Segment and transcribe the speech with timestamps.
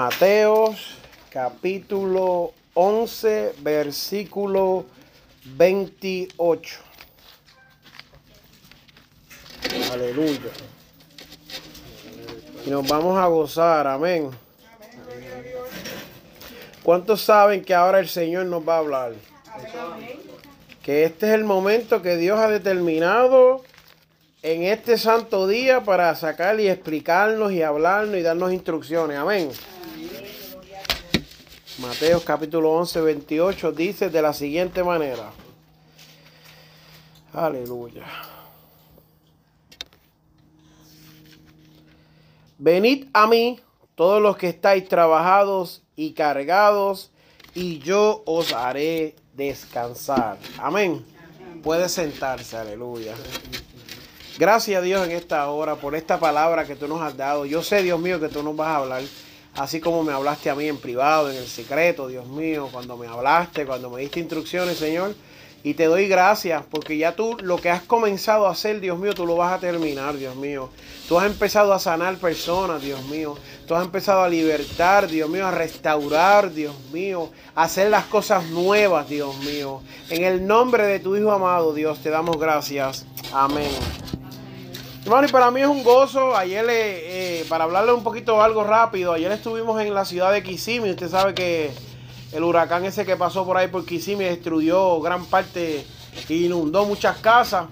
[0.00, 0.94] Mateos
[1.28, 4.86] capítulo 11, versículo
[5.56, 6.78] 28.
[9.92, 10.52] Aleluya.
[12.64, 14.30] Y nos vamos a gozar, amén.
[16.84, 19.14] ¿Cuántos saben que ahora el Señor nos va a hablar?
[20.80, 23.64] Que este es el momento que Dios ha determinado
[24.42, 29.18] en este santo día para sacar y explicarnos y hablarnos y darnos instrucciones.
[29.18, 29.50] Amén.
[31.78, 35.30] Mateo capítulo 11, 28 dice de la siguiente manera.
[37.32, 38.04] Aleluya.
[42.58, 43.60] Venid a mí
[43.94, 47.12] todos los que estáis trabajados y cargados,
[47.54, 50.36] y yo os haré descansar.
[50.58, 51.04] Amén.
[51.62, 53.14] Puede sentarse, aleluya.
[54.36, 57.46] Gracias a Dios en esta hora por esta palabra que tú nos has dado.
[57.46, 59.02] Yo sé, Dios mío, que tú nos vas a hablar
[59.58, 63.06] así como me hablaste a mí en privado, en el secreto, Dios mío, cuando me
[63.06, 65.14] hablaste, cuando me diste instrucciones, Señor.
[65.64, 69.12] Y te doy gracias porque ya tú lo que has comenzado a hacer, Dios mío,
[69.12, 70.70] tú lo vas a terminar, Dios mío.
[71.08, 73.36] Tú has empezado a sanar personas, Dios mío.
[73.66, 78.46] Tú has empezado a libertar, Dios mío, a restaurar, Dios mío, a hacer las cosas
[78.50, 79.82] nuevas, Dios mío.
[80.10, 83.04] En el nombre de tu Hijo amado, Dios, te damos gracias.
[83.32, 84.17] Amén.
[85.08, 86.36] Hermano, y para mí es un gozo.
[86.36, 90.90] Ayer, eh, para hablarle un poquito algo rápido, ayer estuvimos en la ciudad de Kissimmee.
[90.90, 91.72] Usted sabe que
[92.30, 95.86] el huracán ese que pasó por ahí por Kissimmee destruyó gran parte
[96.28, 97.68] e inundó muchas casas.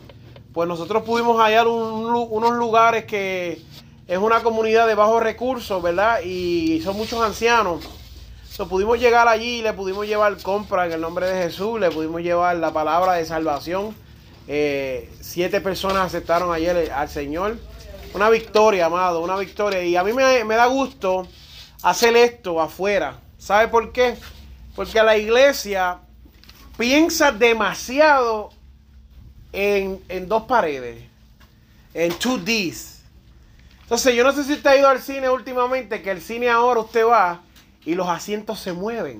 [0.54, 3.60] Pues nosotros pudimos hallar unos lugares que
[4.08, 6.20] es una comunidad de bajos recursos, ¿verdad?
[6.24, 7.84] Y son muchos ancianos.
[8.44, 12.22] Entonces, pudimos llegar allí, le pudimos llevar compra en el nombre de Jesús, le pudimos
[12.22, 13.94] llevar la palabra de salvación
[14.48, 17.58] eh, siete personas aceptaron ayer al Señor.
[18.14, 19.82] Una victoria, amado, una victoria.
[19.82, 21.26] Y a mí me, da gusto
[21.82, 23.18] hacer esto afuera.
[23.38, 24.16] ¿Sabe por qué?
[24.74, 25.98] Porque la iglesia
[26.78, 28.50] piensa demasiado
[29.52, 31.02] en, en dos paredes,
[31.94, 33.02] en two Ds.
[33.82, 36.80] Entonces, yo no sé si usted ha ido al cine últimamente, que el cine ahora
[36.80, 37.42] usted va
[37.84, 39.18] y los asientos se mueven.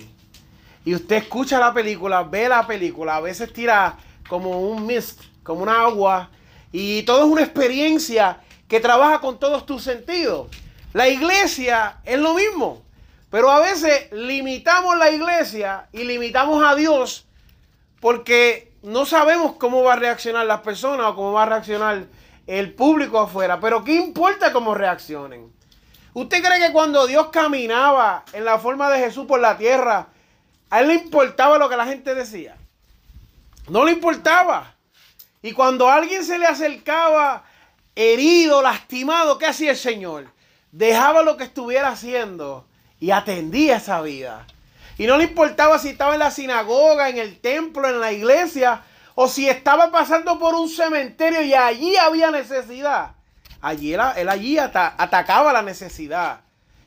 [0.84, 3.97] Y usted escucha la película, ve la película, a veces tira
[4.28, 6.31] como un mist, como un agua.
[6.72, 10.48] Y todo es una experiencia que trabaja con todos tus sentidos.
[10.92, 12.82] La iglesia es lo mismo.
[13.31, 17.26] Pero a veces limitamos la iglesia y limitamos a Dios
[18.00, 22.04] porque no sabemos cómo va a reaccionar las personas o cómo va a reaccionar
[22.47, 23.59] el público afuera.
[23.60, 25.53] Pero ¿qué importa cómo reaccionen?
[26.15, 30.06] ¿Usted cree que cuando Dios caminaba en la forma de Jesús por la tierra,
[30.70, 32.56] a él le importaba lo que la gente decía?
[33.69, 34.75] No le importaba.
[35.43, 37.44] Y cuando alguien se le acercaba
[37.94, 40.28] herido, lastimado, ¿qué hacía el Señor?
[40.72, 42.66] Dejaba lo que estuviera haciendo
[43.00, 44.47] y atendía esa vida.
[44.99, 48.82] Y no le importaba si estaba en la sinagoga, en el templo, en la iglesia,
[49.15, 53.12] o si estaba pasando por un cementerio y allí había necesidad.
[53.60, 56.41] Allí él, allí atacaba la necesidad.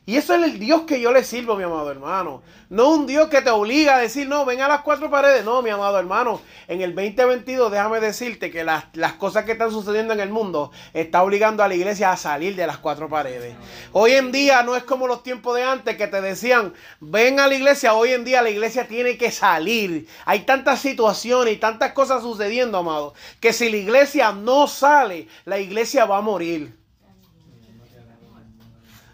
[0.09, 2.41] Y eso es el Dios que yo le sirvo, mi amado hermano.
[2.69, 5.45] No un Dios que te obliga a decir, no, ven a las cuatro paredes.
[5.45, 6.41] No, mi amado hermano.
[6.67, 10.71] En el 2022, déjame decirte que las, las cosas que están sucediendo en el mundo
[10.95, 13.53] está obligando a la iglesia a salir de las cuatro paredes.
[13.91, 17.45] Hoy en día no es como los tiempos de antes que te decían, ven a
[17.45, 17.93] la iglesia.
[17.93, 20.07] Hoy en día la iglesia tiene que salir.
[20.25, 25.59] Hay tantas situaciones y tantas cosas sucediendo, amado, que si la iglesia no sale, la
[25.59, 26.78] iglesia va a morir.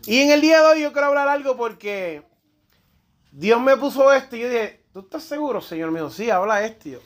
[0.08, 2.22] Y en el día de hoy yo quiero hablar algo porque
[3.32, 6.12] Dios me puso esto y yo dije, ¿tú estás seguro, Señor mío?
[6.12, 7.02] Sí, habla esto.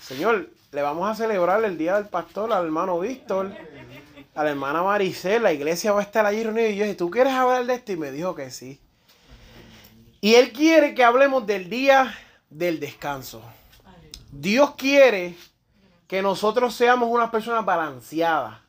[0.00, 3.52] Señor, le vamos a celebrar el día del pastor al hermano Víctor,
[4.34, 6.68] a la hermana Maricel, la iglesia va a estar allí reunida.
[6.68, 7.92] Y yo dije, ¿tú quieres hablar de esto?
[7.92, 8.78] Y me dijo que sí.
[10.20, 12.14] Y Él quiere que hablemos del día
[12.50, 13.42] del descanso.
[14.30, 15.34] Dios quiere
[16.06, 18.60] que nosotros seamos unas personas balanceadas.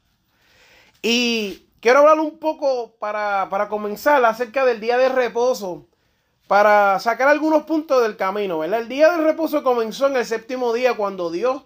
[1.01, 5.85] Y Quiero hablar un poco para, comenzar acerca del día de reposo,
[6.45, 8.81] para sacar algunos puntos del camino, ¿verdad?
[8.81, 11.63] El día de reposo comenzó en el séptimo día cuando Dios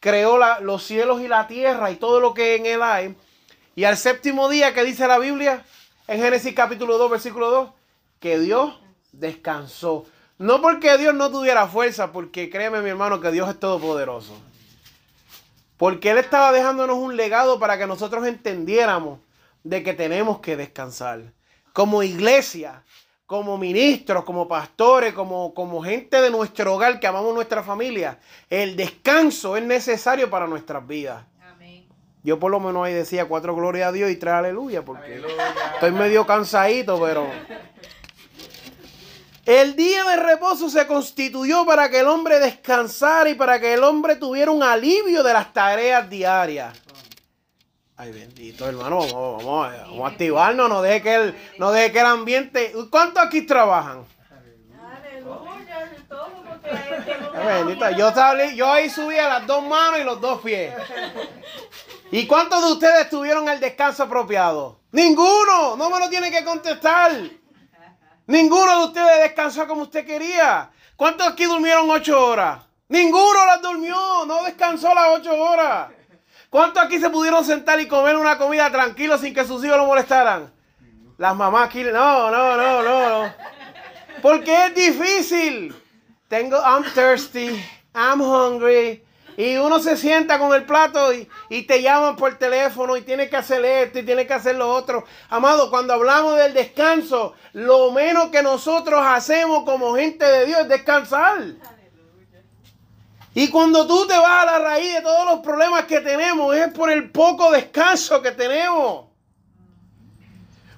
[0.00, 3.16] creó los cielos y la tierra y todo lo que en él hay.
[3.74, 5.64] Y al séptimo día, que dice la Biblia?
[6.08, 7.70] en Génesis capítulo 2, versículo 2,
[8.20, 8.78] que Dios
[9.12, 10.04] descansó.
[10.36, 14.38] No porque Dios no tuviera fuerza, porque créeme mi hermano que Dios es todopoderoso.
[15.78, 19.20] Porque Él estaba dejándonos un legado para que nosotros entendiéramos
[19.68, 21.32] de que tenemos que descansar.
[21.72, 22.82] Como iglesia,
[23.26, 28.18] como ministros, como pastores, como, como gente de nuestro hogar que amamos nuestra familia,
[28.48, 31.24] el descanso es necesario para nuestras vidas.
[32.24, 35.22] Yo por lo menos ahí decía cuatro gloria a Dios y tres aleluya, porque
[35.74, 37.26] estoy medio cansadito, pero...
[39.44, 43.82] El día de reposo se constituyó para que el hombre descansara y para que el
[43.82, 46.87] hombre tuviera un alivio de las tareas diarias.
[48.00, 51.98] Ay, bendito, hermano, vamos, vamos, vamos a activarnos, no deje que el, no deje que
[51.98, 52.72] el ambiente...
[52.90, 54.04] ¿Cuántos aquí trabajan?
[54.80, 55.90] Aleluya,
[57.44, 60.72] Bendito, yo, salí, yo ahí subía las dos manos y los dos pies.
[62.12, 64.78] ¿Y cuántos de ustedes tuvieron el descanso apropiado?
[64.92, 67.10] Ninguno, no me lo tiene que contestar.
[68.28, 70.70] Ninguno de ustedes descansó como usted quería.
[70.94, 72.60] ¿Cuántos aquí durmieron ocho horas?
[72.86, 75.97] Ninguno las durmió, no descansó las ocho horas.
[76.50, 79.86] ¿Cuántos aquí se pudieron sentar y comer una comida tranquilo sin que sus hijos lo
[79.86, 80.50] molestaran?
[81.18, 83.34] Las mamás aquí, no, no, no, no, no.
[84.22, 85.74] Porque es difícil.
[86.28, 87.62] Tengo, I'm thirsty,
[87.94, 89.04] I'm hungry.
[89.36, 93.36] Y uno se sienta con el plato y, te llaman por teléfono y tiene que
[93.36, 95.04] hacer esto y tiene que hacer lo otro.
[95.28, 100.68] Amado, cuando hablamos del descanso, lo menos que nosotros hacemos como gente de Dios es
[100.68, 101.38] descansar.
[103.38, 106.72] Y cuando tú te vas a la raíz de todos los problemas que tenemos, es
[106.72, 109.06] por el poco descanso que tenemos.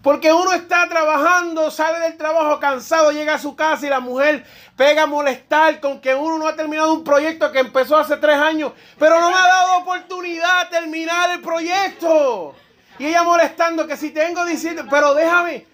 [0.03, 4.45] Porque uno está trabajando, sale del trabajo cansado, llega a su casa y la mujer
[4.77, 8.37] pega a molestar con que uno no ha terminado un proyecto que empezó hace tres
[8.37, 12.55] años, pero no me ha dado oportunidad de terminar el proyecto.
[12.99, 15.67] Y ella molestando que si tengo diciendo, pero déjame,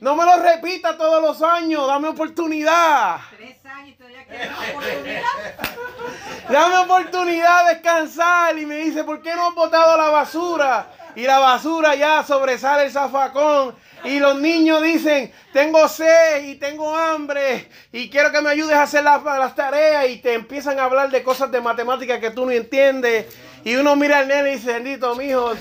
[0.00, 3.18] no me lo repita todos los años, dame oportunidad.
[3.36, 5.22] Tres años todavía queda oportunidad.
[6.50, 10.86] Dame oportunidad de descansar y me dice, ¿por qué no has botado la basura?
[11.16, 13.74] y la basura ya sobresale el zafacón.
[14.04, 18.82] Y los niños dicen, tengo sed y tengo hambre y quiero que me ayudes a
[18.82, 22.44] hacer las, las tareas y te empiezan a hablar de cosas de matemáticas que tú
[22.44, 23.34] no entiendes.
[23.64, 25.54] Y uno mira al nene y dice, bendito mijo,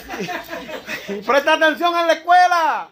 [1.26, 2.90] presta atención en la escuela.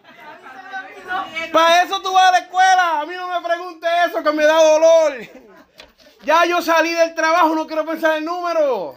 [1.52, 3.00] Para eso tú vas a la escuela.
[3.02, 5.14] A mí no me pregunte eso que me da dolor.
[6.24, 8.96] Ya yo salí del trabajo, no quiero pensar en número.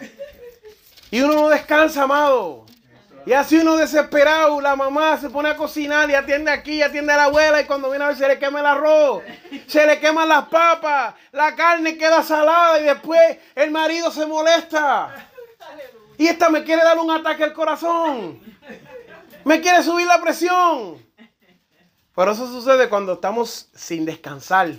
[1.11, 2.65] Y uno no descansa, amado.
[3.27, 7.17] Y así uno desesperado, la mamá se pone a cocinar y atiende aquí, atiende a
[7.17, 9.23] la abuela y cuando viene a ver se le quema el arroz,
[9.67, 15.31] se le queman las papas, la carne queda salada y después el marido se molesta.
[16.19, 18.41] Y esta me quiere dar un ataque al corazón.
[19.45, 21.04] Me quiere subir la presión.
[22.15, 24.73] Pero eso sucede cuando estamos sin descansar.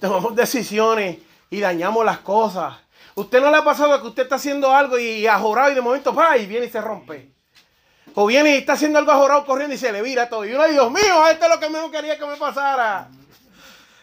[0.00, 1.18] Tomamos decisiones
[1.50, 2.74] y dañamos las cosas.
[3.14, 5.80] ¿Usted no le ha pasado que usted está haciendo algo y ha jorado y de
[5.80, 7.30] momento va y viene y se rompe?
[8.14, 10.44] O viene y está haciendo algo ajorado corriendo y se le vira todo.
[10.44, 13.08] Y uno, Dios mío, esto es lo que menos quería que me pasara.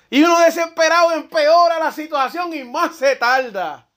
[0.09, 3.87] Y uno desesperado empeora la situación y más se tarda.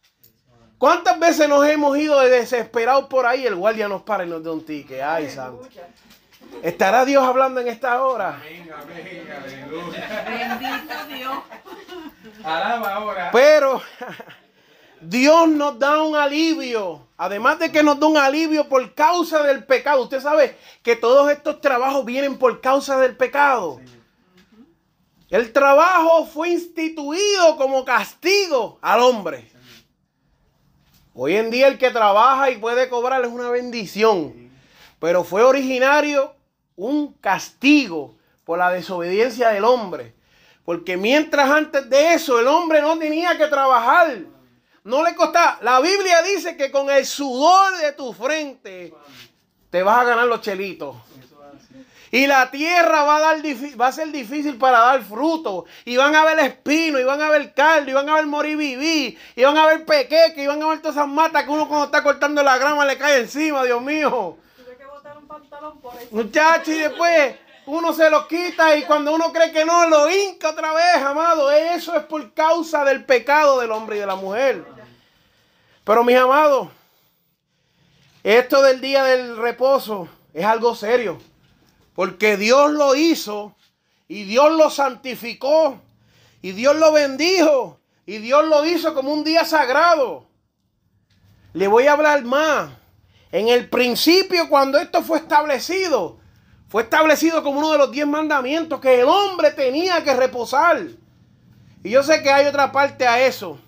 [0.78, 3.46] ¿Cuántas veces nos hemos ido de desesperados por ahí?
[3.46, 5.02] El guardia nos para y nos da un tique.
[5.02, 5.68] Ay, santo.
[6.62, 8.36] ¿Estará Dios hablando en esta hora?
[8.36, 10.58] Amén, amén, aleluya.
[10.58, 11.38] Bendito Dios.
[12.44, 13.30] Alaba ahora.
[13.32, 13.82] Pero
[15.00, 17.08] Dios nos da un alivio.
[17.16, 20.02] Además de que nos da un alivio por causa del pecado.
[20.02, 23.80] Usted sabe que todos estos trabajos vienen por causa del pecado.
[25.28, 29.50] El trabajo fue instituido como castigo al hombre.
[31.14, 34.41] Hoy en día el que trabaja y puede cobrar es una bendición.
[35.02, 36.32] Pero fue originario
[36.76, 40.14] un castigo por la desobediencia del hombre.
[40.64, 44.18] Porque mientras antes de eso el hombre no tenía que trabajar.
[44.84, 45.58] No le costaba.
[45.60, 48.94] La Biblia dice que con el sudor de tu frente
[49.70, 50.94] te vas a ganar los chelitos.
[52.12, 53.42] Y la tierra va a, dar,
[53.80, 55.64] va a ser difícil para dar fruto.
[55.84, 59.18] Y van a ver espino, y van a ver caldo, y van a morir vivir,
[59.34, 61.86] y van a ver pequeque, y van a ver todas esas matas que uno cuando
[61.86, 64.38] está cortando la grama le cae encima, Dios mío.
[66.10, 67.36] Muchachos, y después
[67.66, 71.50] uno se lo quita y cuando uno cree que no, lo hinca otra vez, amado.
[71.50, 74.64] Eso es por causa del pecado del hombre y de la mujer.
[75.84, 76.68] Pero mis amados,
[78.22, 81.18] esto del día del reposo es algo serio.
[81.94, 83.54] Porque Dios lo hizo
[84.08, 85.80] y Dios lo santificó
[86.40, 90.26] y Dios lo bendijo y Dios lo hizo como un día sagrado.
[91.52, 92.70] Le voy a hablar más.
[93.32, 96.20] En el principio, cuando esto fue establecido,
[96.68, 100.80] Fue establecido como uno de los diez mandamientos que el hombre tenía que reposar.
[101.84, 103.58] Y yo sé que hay otra parte a eso.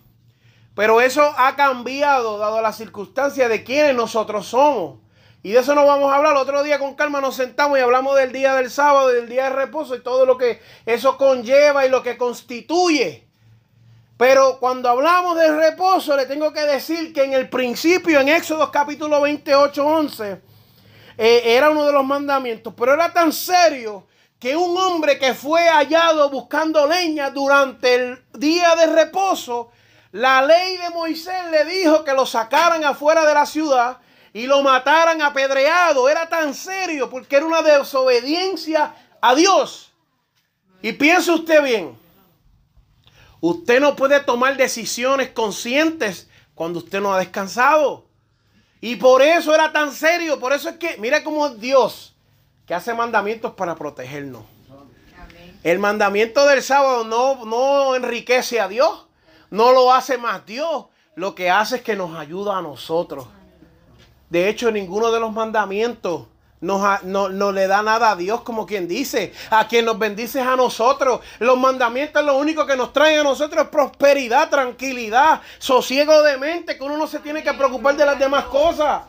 [0.74, 5.00] Pero eso ha cambiado dado la circunstancia de quienes nosotros somos.
[5.42, 6.34] Y de eso nos vamos a hablar.
[6.36, 9.56] Otro día con calma nos sentamos y hablamos del día del sábado del día de
[9.56, 13.23] reposo y todo lo que eso conlleva y lo que constituye.
[14.16, 18.70] Pero cuando hablamos del reposo, le tengo que decir que en el principio, en Éxodo
[18.70, 20.40] capítulo 28, 11,
[21.18, 22.72] eh, era uno de los mandamientos.
[22.76, 24.06] Pero era tan serio
[24.38, 29.70] que un hombre que fue hallado buscando leña durante el día de reposo,
[30.12, 33.98] la ley de Moisés le dijo que lo sacaran afuera de la ciudad
[34.32, 36.08] y lo mataran apedreado.
[36.08, 39.92] Era tan serio porque era una desobediencia a Dios.
[40.82, 41.98] Y piense usted bien,
[43.46, 48.06] usted no puede tomar decisiones conscientes cuando usted no ha descansado.
[48.80, 52.14] Y por eso era tan serio, por eso es que, mira cómo Dios,
[52.66, 54.44] que hace mandamientos para protegernos.
[55.62, 59.06] El mandamiento del sábado no, no enriquece a Dios,
[59.50, 63.26] no lo hace más Dios, lo que hace es que nos ayuda a nosotros.
[64.30, 66.28] De hecho, ninguno de los mandamientos
[66.64, 69.32] no, le da nada a Dios, como quien dice.
[69.50, 71.20] A quien nos bendice es a nosotros.
[71.38, 76.76] Los mandamientos lo único que nos traen a nosotros es prosperidad, tranquilidad, sosiego de mente,
[76.76, 79.02] que uno no se tiene que preocupar de las demás cosas.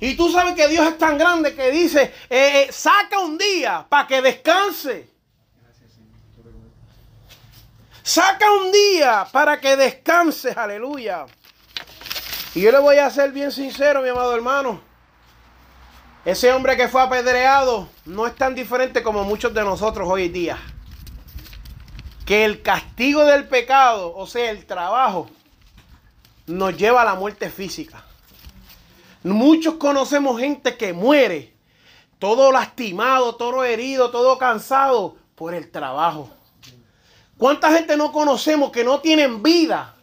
[0.00, 3.84] Y tú sabes que Dios es tan grande que dice, eh, eh, saca un día
[3.88, 5.10] para que descanse.
[8.02, 11.26] Saca un día para que descanse, aleluya.
[12.54, 14.89] Y yo le voy a ser bien sincero, mi amado hermano.
[16.24, 20.58] Ese hombre que fue apedreado no es tan diferente como muchos de nosotros hoy día.
[22.26, 25.30] Que el castigo del pecado, o sea, el trabajo,
[26.46, 28.04] nos lleva a la muerte física.
[29.22, 31.54] Muchos conocemos gente que muere,
[32.18, 36.28] todo lastimado, todo herido, todo cansado por el trabajo.
[37.38, 39.94] ¿Cuánta gente no conocemos que no tienen vida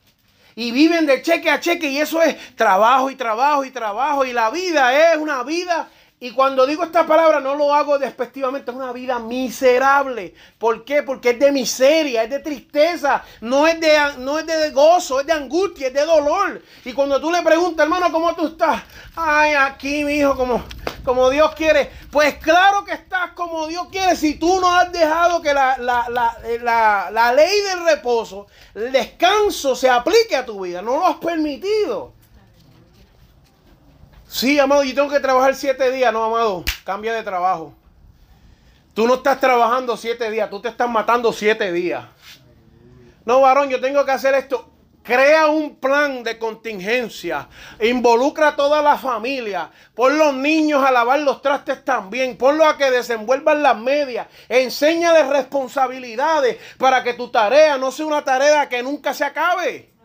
[0.55, 4.33] y viven de cheque a cheque y eso es trabajo y trabajo y trabajo y
[4.33, 8.77] la vida es una vida y cuando digo esta palabra no lo hago despectivamente, es
[8.77, 10.33] una vida miserable.
[10.57, 11.03] ¿Por qué?
[11.03, 15.27] Porque es de miseria, es de tristeza, no es de, no es de gozo, es
[15.27, 16.59] de angustia, es de dolor.
[16.85, 18.81] Y cuando tú le preguntas, hermano, ¿cómo tú estás?
[19.15, 20.63] Ay, aquí, mi hijo, como,
[21.05, 21.91] como Dios quiere.
[22.09, 27.33] Pues claro que estás como Dios quiere si tú no has dejado que la, la
[27.33, 30.81] ley del reposo, el descanso se aplique a tu vida.
[30.81, 32.16] No lo has permitido.
[34.27, 36.11] Sí, amado, yo tengo que trabajar siete días.
[36.11, 37.73] No, amado, cambia de trabajo.
[38.93, 42.05] Tú no estás trabajando siete días, tú te estás matando siete días.
[43.25, 44.69] No, varón, yo tengo que hacer esto.
[45.03, 47.47] Crea un plan de contingencia.
[47.79, 49.71] Involucra a toda la familia.
[49.95, 52.37] Pon los niños a lavar los trastes también.
[52.37, 54.27] Ponlo a que desenvuelvan las medias.
[54.49, 59.96] Enséñales responsabilidades para que tu tarea no sea una tarea que nunca se acabe.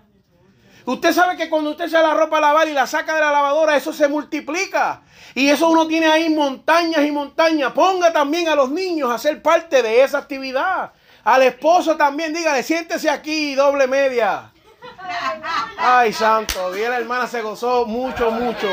[0.84, 3.30] Usted sabe que cuando usted echa la ropa a lavar y la saca de la
[3.30, 5.02] lavadora, eso se multiplica.
[5.34, 7.72] Y eso uno tiene ahí montañas y montañas.
[7.72, 10.92] Ponga también a los niños a ser parte de esa actividad.
[11.24, 14.50] Al esposo también, dígale, siéntese aquí, doble media.
[15.78, 18.68] Ay, santo, bien la hermana se gozó mucho, mucho.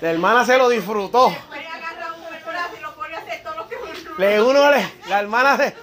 [0.00, 1.34] La hermana se lo disfrutó.
[4.18, 4.70] Le uno,
[5.08, 5.74] la hermana se,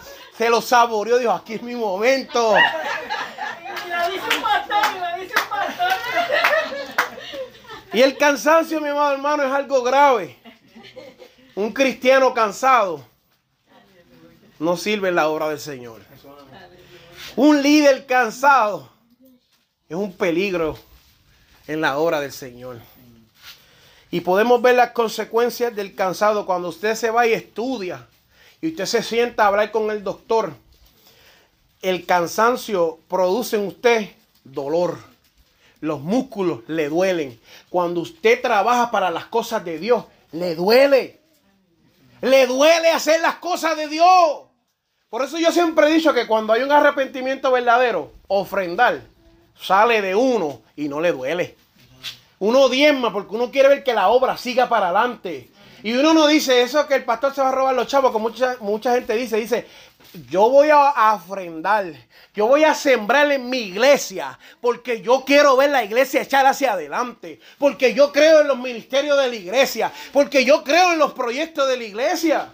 [0.41, 2.55] se lo saboreó, dijo, aquí es mi momento.
[7.93, 10.35] Y el cansancio, mi amado hermano, es algo grave.
[11.53, 13.05] Un cristiano cansado
[14.57, 16.01] no sirve en la obra del Señor.
[17.35, 18.89] Un líder cansado
[19.87, 20.75] es un peligro
[21.67, 22.79] en la obra del Señor.
[24.09, 28.07] Y podemos ver las consecuencias del cansado cuando usted se va y estudia
[28.61, 30.53] y usted se sienta a hablar con el doctor,
[31.81, 34.09] el cansancio produce en usted
[34.43, 34.99] dolor.
[35.79, 37.39] Los músculos le duelen.
[37.69, 41.19] Cuando usted trabaja para las cosas de Dios, le duele.
[42.21, 44.43] Le duele hacer las cosas de Dios.
[45.09, 49.01] Por eso yo siempre he dicho que cuando hay un arrepentimiento verdadero, ofrendar
[49.61, 51.55] sale de uno y no le duele.
[52.39, 55.50] Uno diezma porque uno quiere ver que la obra siga para adelante.
[55.83, 58.29] Y uno no dice eso que el pastor se va a robar los chavos, como
[58.29, 59.65] mucha, mucha gente dice, dice,
[60.29, 61.85] yo voy a ofrendar,
[62.33, 66.73] yo voy a sembrar en mi iglesia, porque yo quiero ver la iglesia echar hacia
[66.73, 71.13] adelante, porque yo creo en los ministerios de la iglesia, porque yo creo en los
[71.13, 72.53] proyectos de la iglesia.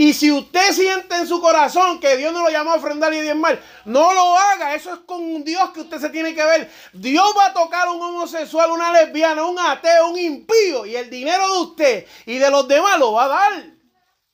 [0.00, 3.34] Y si usted siente en su corazón que Dios no lo llamó a ofrendar y
[3.34, 4.74] mal, no lo haga.
[4.74, 6.70] Eso es con un Dios que usted se tiene que ver.
[6.94, 10.86] Dios va a tocar a un homosexual, una lesbiana, un ateo, un impío.
[10.86, 13.52] Y el dinero de usted y de los demás lo va a dar.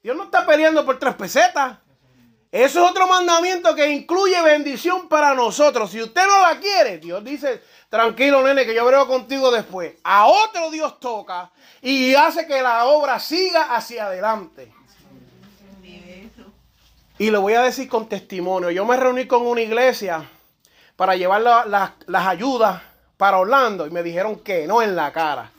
[0.00, 1.78] Dios no está peleando por tres pesetas.
[2.52, 5.90] Eso es otro mandamiento que incluye bendición para nosotros.
[5.90, 9.94] Si usted no la quiere, Dios dice, tranquilo nene, que yo brego contigo después.
[10.04, 11.50] A otro Dios toca
[11.82, 14.75] y hace que la obra siga hacia adelante.
[17.18, 18.70] Y lo voy a decir con testimonio.
[18.70, 20.28] Yo me reuní con una iglesia
[20.96, 21.42] para llevar
[22.06, 22.82] las ayudas
[23.16, 25.50] para Orlando y me dijeron que no en la cara.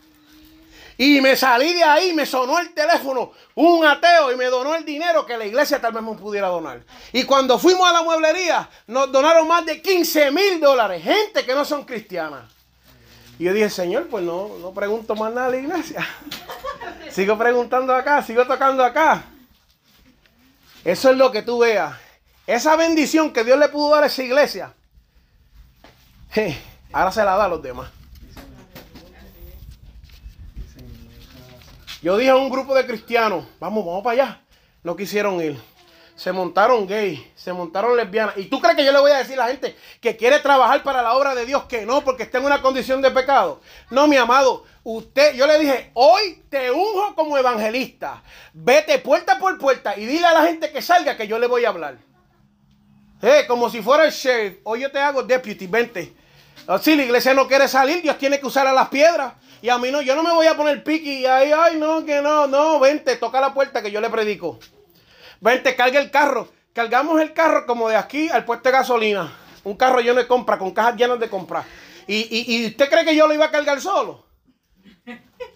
[0.99, 4.83] Y me salí de ahí, me sonó el teléfono, un ateo, y me donó el
[4.83, 6.81] dinero que la iglesia tal vez me pudiera donar.
[7.13, 11.53] Y cuando fuimos a la mueblería, nos donaron más de 15 mil dólares, gente que
[11.53, 12.51] no son cristianas.
[13.37, 16.07] Y yo dije, Señor, pues no, no pregunto más nada a la iglesia.
[17.11, 19.23] sigo preguntando acá, sigo tocando acá.
[20.87, 21.97] Eso es lo que tú veas.
[22.47, 24.73] Esa bendición que Dios le pudo dar a esa iglesia,
[26.93, 27.89] ahora se la da a los demás.
[32.01, 34.41] Yo dije a un grupo de cristianos, vamos, vamos para allá.
[34.81, 35.61] No quisieron ir.
[36.17, 38.35] Se montaron gay, se montaron lesbianas.
[38.37, 40.81] ¿Y tú crees que yo le voy a decir a la gente que quiere trabajar
[40.81, 43.61] para la obra de Dios que no, porque está en una condición de pecado?
[43.91, 48.23] No, mi amado, usted, yo le dije, hoy te unjo como evangelista.
[48.51, 51.65] Vete puerta por puerta y dile a la gente que salga que yo le voy
[51.65, 51.99] a hablar.
[53.21, 54.57] Eh, como si fuera el sheriff.
[54.63, 56.15] Hoy yo te hago deputy, vente.
[56.81, 59.33] Si la iglesia no quiere salir, Dios tiene que usar a las piedras.
[59.61, 62.03] Y a mí no, yo no me voy a poner piqui y ahí, ay, no,
[62.03, 64.59] que no, no, vente, toca la puerta que yo le predico.
[65.39, 66.49] Vente, carga el carro.
[66.73, 69.33] Cargamos el carro como de aquí al puesto de gasolina.
[69.63, 71.65] Un carro lleno de compra, con cajas llenas de compra.
[72.07, 74.25] Y, usted cree que yo lo iba a cargar solo.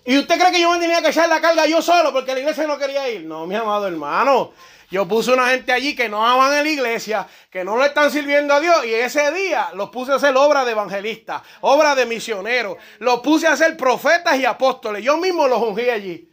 [0.05, 2.39] ¿Y usted cree que yo me tenía que echar la carga yo solo porque la
[2.39, 3.23] iglesia no quería ir?
[3.23, 4.51] No, mi amado hermano.
[4.89, 8.11] Yo puse una gente allí que no aman en la iglesia, que no le están
[8.11, 8.85] sirviendo a Dios.
[8.85, 12.77] Y ese día los puse a hacer obra de evangelistas, obra de misioneros.
[12.99, 15.01] Los puse a hacer profetas y apóstoles.
[15.01, 16.29] Yo mismo los ungí allí.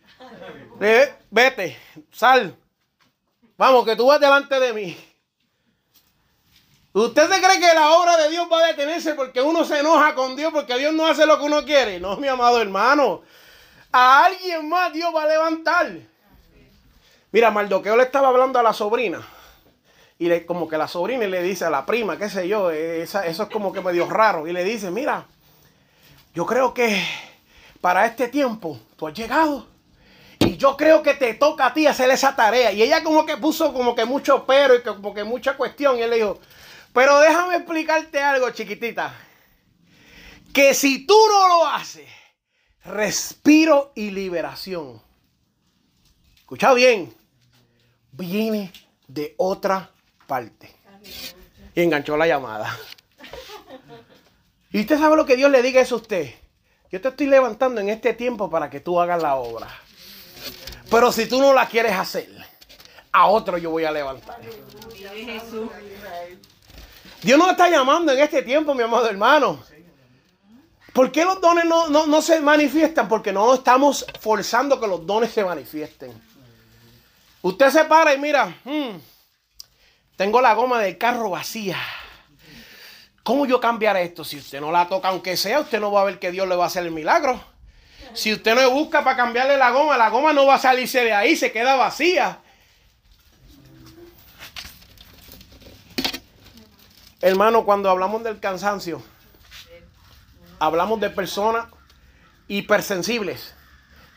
[1.31, 1.79] vete,
[2.11, 2.57] sal.
[3.59, 4.97] Vamos, que tú vas delante de mí.
[6.93, 10.15] ¿Usted se cree que la obra de Dios va a detenerse porque uno se enoja
[10.15, 11.99] con Dios porque Dios no hace lo que uno quiere?
[11.99, 13.23] No, mi amado hermano.
[13.91, 15.93] A alguien más Dios va a levantar.
[17.33, 19.27] Mira, Mardoqueo le estaba hablando a la sobrina.
[20.21, 23.39] Y como que la sobrina le dice a la prima, qué sé yo, eso es
[23.53, 24.47] como que medio raro.
[24.47, 25.27] Y le dice, mira,
[26.33, 27.05] yo creo que
[27.81, 29.67] para este tiempo tú has llegado.
[30.49, 32.73] Y yo creo que te toca a ti hacer esa tarea.
[32.73, 35.99] Y ella como que puso como que mucho pero y como que mucha cuestión.
[35.99, 36.39] Y él le dijo,
[36.95, 39.15] pero déjame explicarte algo, chiquitita.
[40.55, 42.09] Que si tú no lo haces,
[42.85, 45.03] respiro y liberación.
[46.39, 47.15] Escucha bien
[48.13, 48.73] viene
[49.07, 49.91] de otra
[50.27, 50.75] parte.
[51.75, 52.75] Y enganchó la llamada.
[54.71, 56.35] Y usted sabe lo que Dios le diga eso a usted.
[56.91, 59.69] Yo te estoy levantando en este tiempo para que tú hagas la obra.
[60.91, 62.29] Pero si tú no la quieres hacer,
[63.13, 64.41] a otro yo voy a levantar.
[67.23, 69.63] Dios nos está llamando en este tiempo, mi amado hermano.
[70.93, 73.09] ¿Por qué los dones no, no se manifiestan?
[73.09, 76.13] Porque no estamos forzando que los dones se manifiesten.
[77.43, 78.97] Usted se para y mira, hmm,
[80.17, 81.79] tengo la goma del carro vacía.
[83.23, 84.25] ¿Cómo yo cambiaré esto?
[84.25, 86.57] Si usted no la toca, aunque sea, usted no va a ver que Dios le
[86.57, 87.41] va a hacer el milagro.
[88.15, 91.13] Si usted no busca para cambiarle la goma, la goma no va a salirse de
[91.13, 92.39] ahí, se queda vacía.
[97.21, 99.03] Hermano, cuando hablamos del cansancio,
[100.59, 101.67] hablamos de personas
[102.47, 103.55] hipersensibles,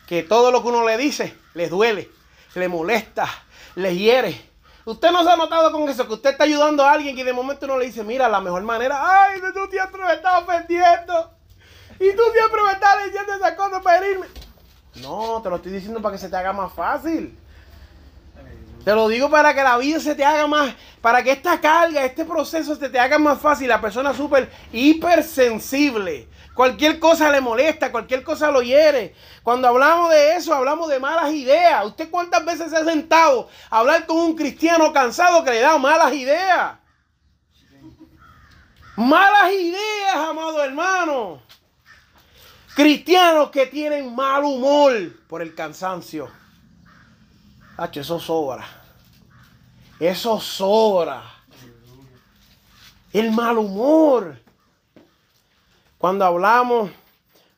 [0.06, 2.08] que todo lo que uno le dice les duele
[2.54, 3.26] le molesta,
[3.76, 4.50] le hiere.
[4.84, 7.32] Usted no se ha notado con eso, que usted está ayudando a alguien y de
[7.32, 11.31] momento uno le dice, mira, la mejor manera, ay, tú siempre me estás ofendiendo.
[12.02, 14.26] Y tú siempre me estás diciendo esas cosas para herirme.
[14.96, 17.38] No, te lo estoy diciendo para que se te haga más fácil.
[18.84, 22.04] Te lo digo para que la vida se te haga más, para que esta carga,
[22.04, 23.68] este proceso se te haga más fácil.
[23.68, 26.28] La persona súper hipersensible.
[26.54, 29.14] Cualquier cosa le molesta, cualquier cosa lo hiere.
[29.44, 31.86] Cuando hablamos de eso, hablamos de malas ideas.
[31.86, 35.78] ¿Usted cuántas veces se ha sentado a hablar con un cristiano cansado que le da
[35.78, 36.72] malas ideas?
[38.96, 41.51] Malas ideas, amado hermano.
[42.74, 44.94] Cristianos que tienen mal humor
[45.28, 46.30] por el cansancio.
[47.76, 48.66] Hacho, eso sobra.
[50.00, 51.22] Eso sobra.
[53.12, 54.40] El mal humor.
[55.98, 56.90] Cuando hablamos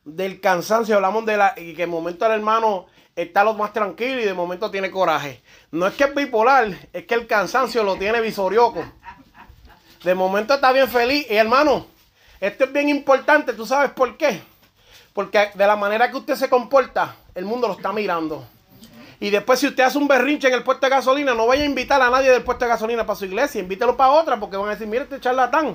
[0.03, 4.19] del cansancio, hablamos de la, y que en momento el hermano está lo más tranquilo
[4.19, 5.41] y de momento tiene coraje.
[5.71, 8.83] No es que es bipolar, es que el cansancio lo tiene visorioco.
[10.03, 11.25] De momento está bien feliz.
[11.29, 11.87] Y hermano,
[12.39, 14.41] esto es bien importante, ¿tú sabes por qué?
[15.15, 18.45] Porque de la manera que usted se comporta, el mundo lo está mirando.
[19.21, 21.65] Y después si usted hace un berrinche en el puesto de gasolina, no vaya a
[21.65, 24.67] invitar a nadie del puesto de gasolina para su iglesia, invítelo para otra porque van
[24.67, 25.73] a decir, mire este charlatán.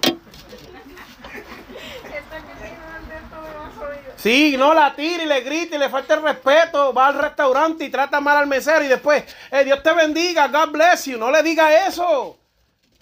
[4.16, 6.92] Sí, no la tira y le grita y le falta el respeto.
[6.92, 10.72] Va al restaurante y trata mal al mesero y después, eh, Dios te bendiga, God
[10.72, 11.16] bless you.
[11.16, 12.36] No le diga eso.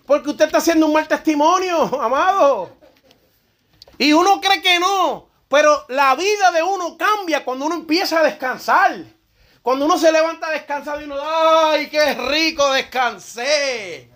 [0.07, 2.71] Porque usted está haciendo un mal testimonio, amado.
[3.99, 5.28] Y uno cree que no.
[5.49, 8.97] Pero la vida de uno cambia cuando uno empieza a descansar.
[9.63, 12.71] Cuando uno se levanta descansado y uno, ¡ay, qué rico!
[12.73, 14.11] Descansé.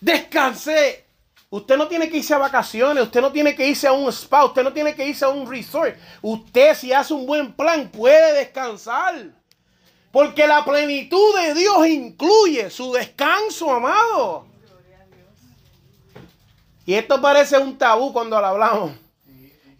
[0.00, 1.06] Descansé.
[1.50, 4.44] Usted no tiene que irse a vacaciones, usted no tiene que irse a un spa,
[4.46, 5.94] usted no tiene que irse a un resort.
[6.22, 9.26] Usted si hace un buen plan puede descansar.
[10.10, 14.46] Porque la plenitud de Dios incluye su descanso, amado.
[16.84, 18.92] Y esto parece un tabú cuando lo hablamos.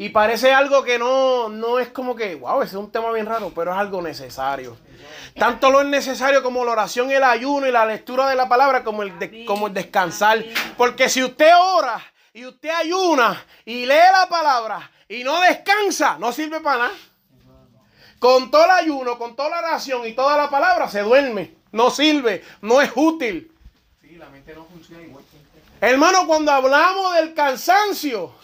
[0.03, 3.25] Y parece algo que no, no es como que, wow, ese es un tema bien
[3.25, 4.77] raro, pero es algo necesario.
[5.39, 8.83] Tanto lo es necesario como la oración, el ayuno y la lectura de la palabra,
[8.83, 10.45] como el, como el descansar.
[10.77, 16.33] Porque si usted ora y usted ayuna y lee la palabra y no descansa, no
[16.33, 16.95] sirve para nada.
[18.19, 21.55] Con todo el ayuno, con toda la oración y toda la palabra se duerme.
[21.71, 23.53] No sirve, no es útil.
[24.01, 25.23] Sí, la mente no funciona igual.
[25.81, 28.35] Hermano, cuando hablamos del cansancio,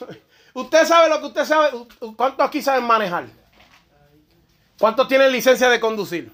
[0.58, 1.70] Usted sabe lo que usted sabe.
[2.16, 3.28] ¿Cuántos aquí saben manejar?
[4.76, 6.32] ¿Cuántos tienen licencia de conducir?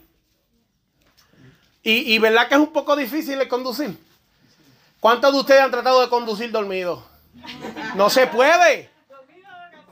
[1.82, 3.98] Y, verdad que es un poco difícil de conducir.
[4.98, 7.06] ¿Cuántos de ustedes han tratado de conducir dormido?
[7.96, 8.88] No se puede.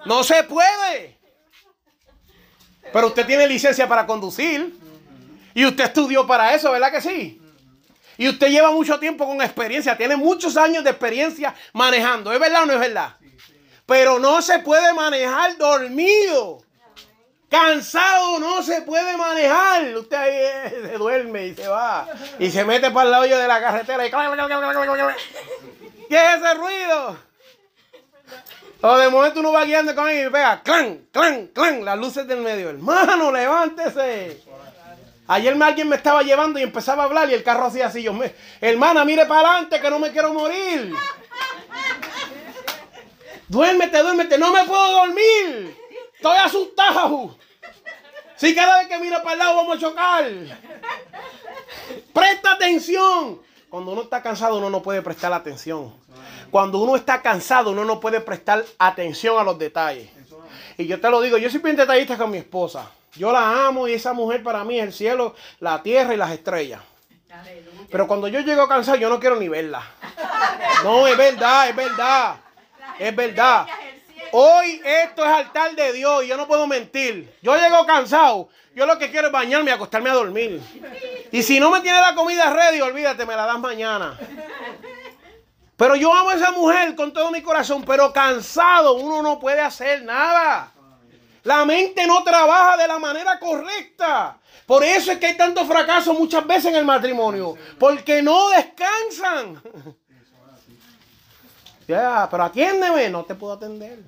[0.06, 1.18] No se puede.
[2.90, 4.74] Pero usted tiene licencia para conducir.
[5.52, 7.42] Y usted estudió para eso, ¿verdad que sí?
[8.16, 9.94] Y usted lleva mucho tiempo con experiencia.
[9.94, 12.32] Tiene muchos años de experiencia manejando.
[12.32, 13.16] ¿Es verdad o no es verdad?
[13.86, 16.62] Pero no se puede manejar dormido.
[17.48, 19.94] Cansado no se puede manejar.
[19.94, 22.08] Usted ahí eh, se duerme y se va.
[22.38, 24.10] Y se mete para el lado de la carretera y...
[26.08, 27.18] ¿Qué es ese ruido?
[28.80, 32.26] O de momento uno va guiando con él y pega clan, clan, clan, las luces
[32.26, 32.70] del medio.
[32.70, 34.42] Hermano, levántese.
[35.28, 38.02] Ayer alguien me estaba llevando y empezaba a hablar y el carro hacía así.
[38.02, 40.94] Yo me, hermana, mire para adelante que no me quiero morir.
[43.52, 45.76] Duérmete, duérmete, no me puedo dormir.
[46.14, 47.36] Estoy asustado.
[48.34, 50.24] Si cada vez que miro para el lado vamos a chocar.
[52.14, 53.42] Presta atención.
[53.68, 55.92] Cuando uno está cansado uno no puede prestar atención.
[56.50, 60.08] Cuando uno está cansado uno no puede prestar atención a los detalles.
[60.78, 62.90] Y yo te lo digo, yo soy bien detallista con mi esposa.
[63.16, 66.30] Yo la amo y esa mujer para mí es el cielo, la tierra y las
[66.30, 66.80] estrellas.
[67.90, 69.82] Pero cuando yo llego cansado yo no quiero ni verla.
[70.84, 72.36] No, es verdad, es verdad.
[73.02, 73.66] Es verdad.
[74.30, 77.36] Hoy esto es altar de Dios y yo no puedo mentir.
[77.42, 78.48] Yo llego cansado.
[78.76, 80.60] Yo lo que quiero es bañarme y acostarme a dormir.
[81.32, 84.16] Y si no me tiene la comida ready, olvídate, me la das mañana.
[85.76, 89.60] Pero yo amo a esa mujer con todo mi corazón, pero cansado uno no puede
[89.60, 90.72] hacer nada.
[91.42, 94.38] La mente no trabaja de la manera correcta.
[94.64, 97.56] Por eso es que hay tanto fracaso muchas veces en el matrimonio.
[97.80, 99.60] Porque no descansan.
[101.88, 103.98] Ya, pero atiéndeme, no te puedo atender.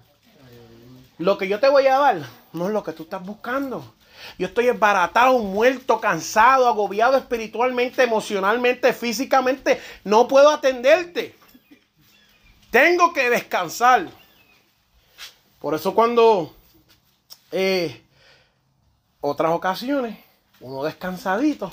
[1.18, 3.94] Lo que yo te voy a dar no es lo que tú estás buscando.
[4.38, 9.80] Yo estoy esbaratado, muerto, cansado, agobiado espiritualmente, emocionalmente, físicamente.
[10.02, 11.36] No puedo atenderte.
[12.70, 14.08] Tengo que descansar.
[15.60, 16.54] Por eso cuando
[17.52, 18.02] eh,
[19.20, 20.18] otras ocasiones,
[20.60, 21.72] uno descansadito,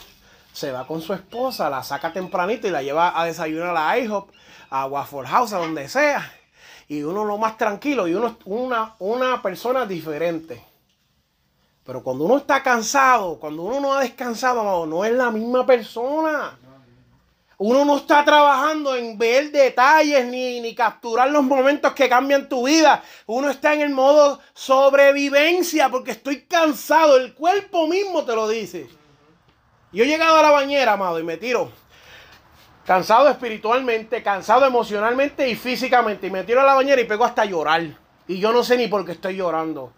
[0.54, 4.00] se va con su esposa, la saca tempranito y la lleva a desayunar a la
[4.00, 4.30] IHOP
[4.70, 6.32] a Waffle House, a donde sea.
[6.88, 10.64] Y uno lo más tranquilo y uno es una, una persona diferente.
[11.86, 16.58] Pero cuando uno está cansado, cuando uno no ha descansado, no es la misma persona.
[17.58, 22.66] Uno no está trabajando en ver detalles ni, ni, capturar los momentos que cambian tu
[22.66, 23.04] vida.
[23.28, 27.18] Uno está en el modo sobrevivencia porque estoy cansado.
[27.18, 28.90] El cuerpo mismo te lo dice.
[29.92, 31.72] Yo he llegado a la bañera, amado, y me tiro
[32.86, 36.28] Cansado espiritualmente, cansado emocionalmente y físicamente.
[36.28, 37.84] Y me tiro a la bañera y pego hasta llorar.
[38.28, 39.94] Y yo no sé ni por qué estoy llorando.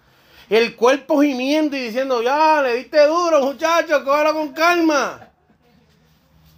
[0.50, 5.30] El cuerpo gimiendo y diciendo, ya, le diste duro, muchacho, cógelo con calma.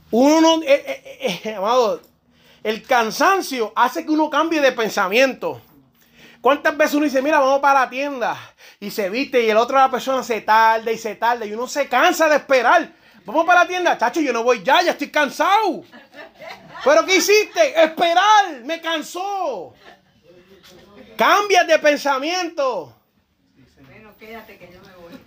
[0.09, 2.01] Uno no, eh, eh, eh, amado,
[2.63, 5.61] el cansancio hace que uno cambie de pensamiento.
[6.41, 8.37] ¿Cuántas veces uno dice, mira, vamos para la tienda?
[8.79, 11.67] Y se viste y el otro la persona se tarda y se tarda y uno
[11.67, 12.91] se cansa de esperar.
[13.25, 15.83] Vamos para la tienda, chacho, yo no voy ya, ya estoy cansado.
[16.83, 17.83] ¿Pero qué hiciste?
[17.83, 19.73] Esperar, me cansó.
[21.17, 22.93] Cambia de pensamiento.
[23.87, 25.19] Bueno, quédate que yo me voy.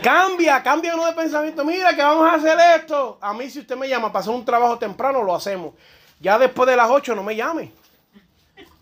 [0.00, 1.64] Cambia, cambia uno de pensamiento.
[1.64, 3.18] Mira que vamos a hacer esto.
[3.20, 5.74] A mí si usted me llama para hacer un trabajo temprano, lo hacemos.
[6.20, 7.72] Ya después de las 8 no me llame.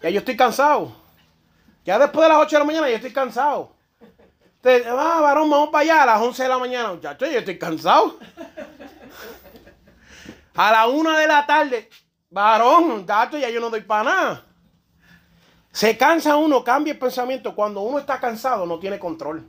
[0.02, 0.94] Ya yo estoy cansado.
[1.86, 3.72] Ya después de las 8 de la mañana yo estoy cansado.
[4.62, 6.92] Usted, ah, varón, vamos para allá a las 11 de la mañana.
[6.92, 8.16] Muchacho, yo estoy cansado.
[10.54, 11.90] A la 1 de la tarde,
[12.30, 14.44] varón, gato, ya yo no doy para nada.
[15.72, 17.56] Se cansa uno, cambia el pensamiento.
[17.56, 19.44] Cuando uno está cansado, no tiene control.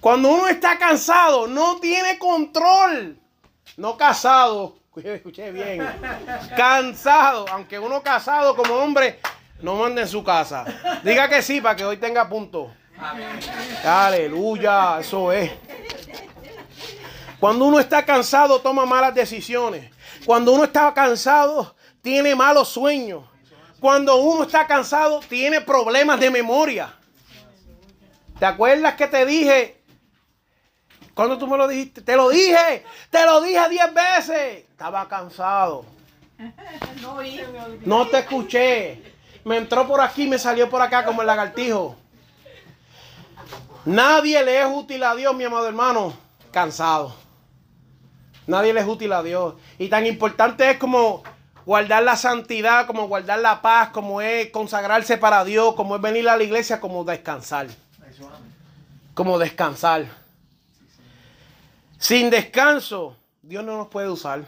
[0.00, 3.18] Cuando uno está cansado, no tiene control.
[3.76, 4.78] No casado.
[4.96, 5.86] Escuché bien.
[6.56, 7.44] Cansado.
[7.50, 9.20] Aunque uno casado como hombre,
[9.60, 10.64] no mande en su casa.
[11.04, 12.72] Diga que sí para que hoy tenga punto.
[13.84, 15.00] Aleluya.
[15.00, 15.50] Eso es.
[17.40, 19.90] Cuando uno está cansado, toma malas decisiones.
[20.24, 23.24] Cuando uno está cansado, tiene malos sueños.
[23.80, 26.94] Cuando uno está cansado, tiene problemas de memoria.
[28.38, 29.82] ¿Te acuerdas que te dije?
[31.14, 34.64] Cuando tú me lo dijiste, te lo dije, te lo dije diez veces.
[34.70, 35.84] Estaba cansado.
[37.84, 39.14] No te escuché.
[39.44, 41.96] Me entró por aquí y me salió por acá como el lagartijo.
[43.84, 46.14] Nadie le es útil a Dios, mi amado hermano,
[46.50, 47.14] cansado.
[48.46, 49.54] Nadie le es útil a Dios.
[49.78, 51.22] Y tan importante es como
[51.66, 56.28] guardar la santidad, como guardar la paz, como es consagrarse para Dios, como es venir
[56.28, 57.68] a la iglesia, como descansar.
[59.12, 60.06] Como descansar.
[61.98, 64.44] Sin descanso, Dios no nos puede usar.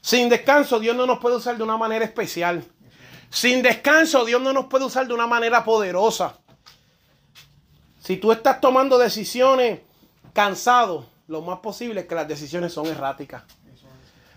[0.00, 2.64] Sin descanso, Dios no nos puede usar de una manera especial.
[3.28, 6.39] Sin descanso, Dios no nos puede usar de una manera poderosa.
[8.10, 9.78] Si tú estás tomando decisiones
[10.32, 13.44] cansado, lo más posible es que las decisiones son erráticas.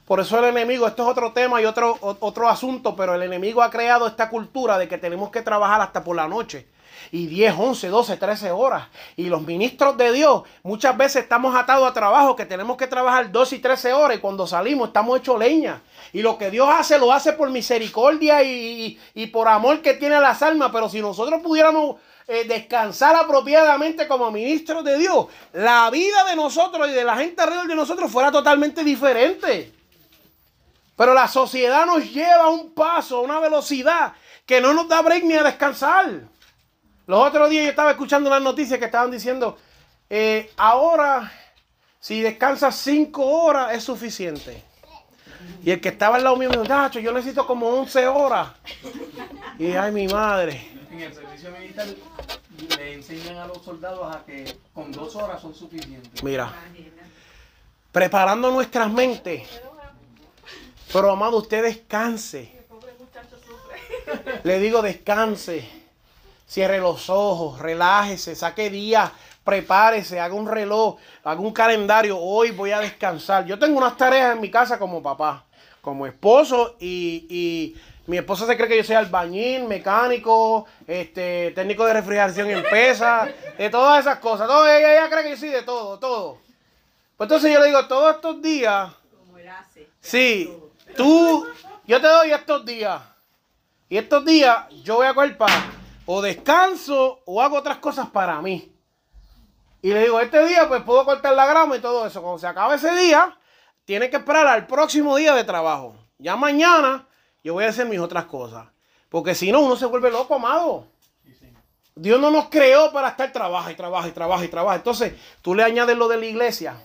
[0.05, 3.63] Por eso el enemigo, esto es otro tema y otro, otro asunto, pero el enemigo
[3.63, 6.67] ha creado esta cultura de que tenemos que trabajar hasta por la noche.
[7.11, 8.89] Y 10, 11, 12, 13 horas.
[9.15, 13.31] Y los ministros de Dios, muchas veces estamos atados a trabajo que tenemos que trabajar
[13.31, 15.81] 12 y 13 horas y cuando salimos estamos hechos leña.
[16.13, 18.51] Y lo que Dios hace, lo hace por misericordia y,
[19.15, 20.69] y- y por amor que tiene a las almas.
[20.71, 21.95] Pero si nosotros pudiéramos
[22.27, 27.41] eh, descansar apropiadamente como ministros de Dios, la vida de nosotros y de la gente
[27.41, 29.73] alrededor de nosotros fuera totalmente diferente.
[30.95, 34.13] Pero la sociedad nos lleva a un paso, a una velocidad
[34.45, 36.21] que no nos da break ni a descansar.
[37.07, 39.57] Los otros días yo estaba escuchando unas noticias que estaban diciendo,
[40.09, 41.31] eh, ahora
[41.99, 44.63] si descansas cinco horas es suficiente.
[45.63, 48.49] Y el que estaba al lado mío me dijo, Nacho, yo necesito como 11 horas.
[49.57, 50.69] Y ay, mi madre.
[50.93, 51.87] En el servicio militar
[52.77, 56.23] le enseñan a los soldados a que con dos horas son suficientes.
[56.23, 56.53] Mira,
[57.91, 59.41] preparando nuestras mentes.
[60.93, 62.53] Pero amado, usted descanse.
[64.43, 65.67] Le digo descanse.
[66.47, 69.11] Cierre los ojos, relájese, saque días,
[69.43, 72.19] prepárese, haga un reloj, haga un calendario.
[72.19, 73.47] Hoy voy a descansar.
[73.47, 75.43] Yo tengo unas tareas en mi casa como papá,
[75.81, 81.85] como esposo y, y mi esposa se cree que yo soy albañil, mecánico, este, técnico
[81.85, 84.47] de refrigeración en pesa, de todas esas cosas.
[84.47, 86.39] Todo, ella, ella cree que yo soy de todo, todo.
[87.15, 89.89] Pues entonces yo le digo, todos estos días, Como él hace.
[90.01, 90.53] Sí,
[90.97, 91.47] tú,
[91.85, 93.01] yo te doy estos días.
[93.87, 95.53] Y estos días yo voy a coger para
[96.05, 98.69] o descanso o hago otras cosas para mí.
[99.81, 102.21] Y le digo, este día pues puedo cortar la grama y todo eso.
[102.21, 103.37] Cuando se acabe ese día,
[103.85, 105.95] tiene que esperar al próximo día de trabajo.
[106.17, 107.07] Ya mañana
[107.43, 108.67] yo voy a hacer mis otras cosas.
[109.09, 110.87] Porque si no, uno se vuelve loco, amado.
[111.95, 114.75] Dios no nos creó para estar trabaja y trabaja y trabaja y trabaja.
[114.77, 116.75] Entonces, tú le añades lo de la iglesia.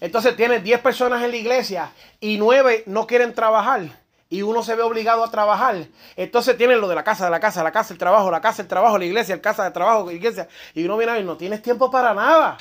[0.00, 3.82] Entonces tienes 10 personas en la iglesia y 9 no quieren trabajar.
[4.28, 5.86] Y uno se ve obligado a trabajar.
[6.16, 8.60] Entonces tienes lo de la casa, de la casa, la casa, el trabajo, la casa,
[8.60, 10.48] el trabajo, la iglesia, el casa, el trabajo, la iglesia.
[10.74, 12.58] Y uno viene y no tienes tiempo para nada.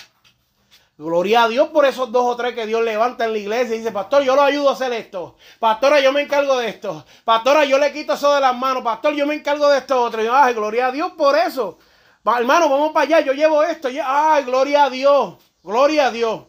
[0.97, 3.79] Gloria a Dios por esos dos o tres que Dios levanta en la iglesia y
[3.79, 5.35] dice, pastor, yo lo ayudo a hacer esto.
[5.59, 7.05] Pastora, yo me encargo de esto.
[7.25, 8.81] Pastora, yo le quito eso de las manos.
[8.81, 10.23] Pastor, yo me encargo de esto otro.
[10.23, 11.77] Y ay, gloria a Dios por eso.
[12.25, 13.89] Va, hermano, vamos para allá, yo llevo esto.
[14.05, 15.35] Ay, gloria a Dios.
[15.61, 16.43] Gloria a Dios.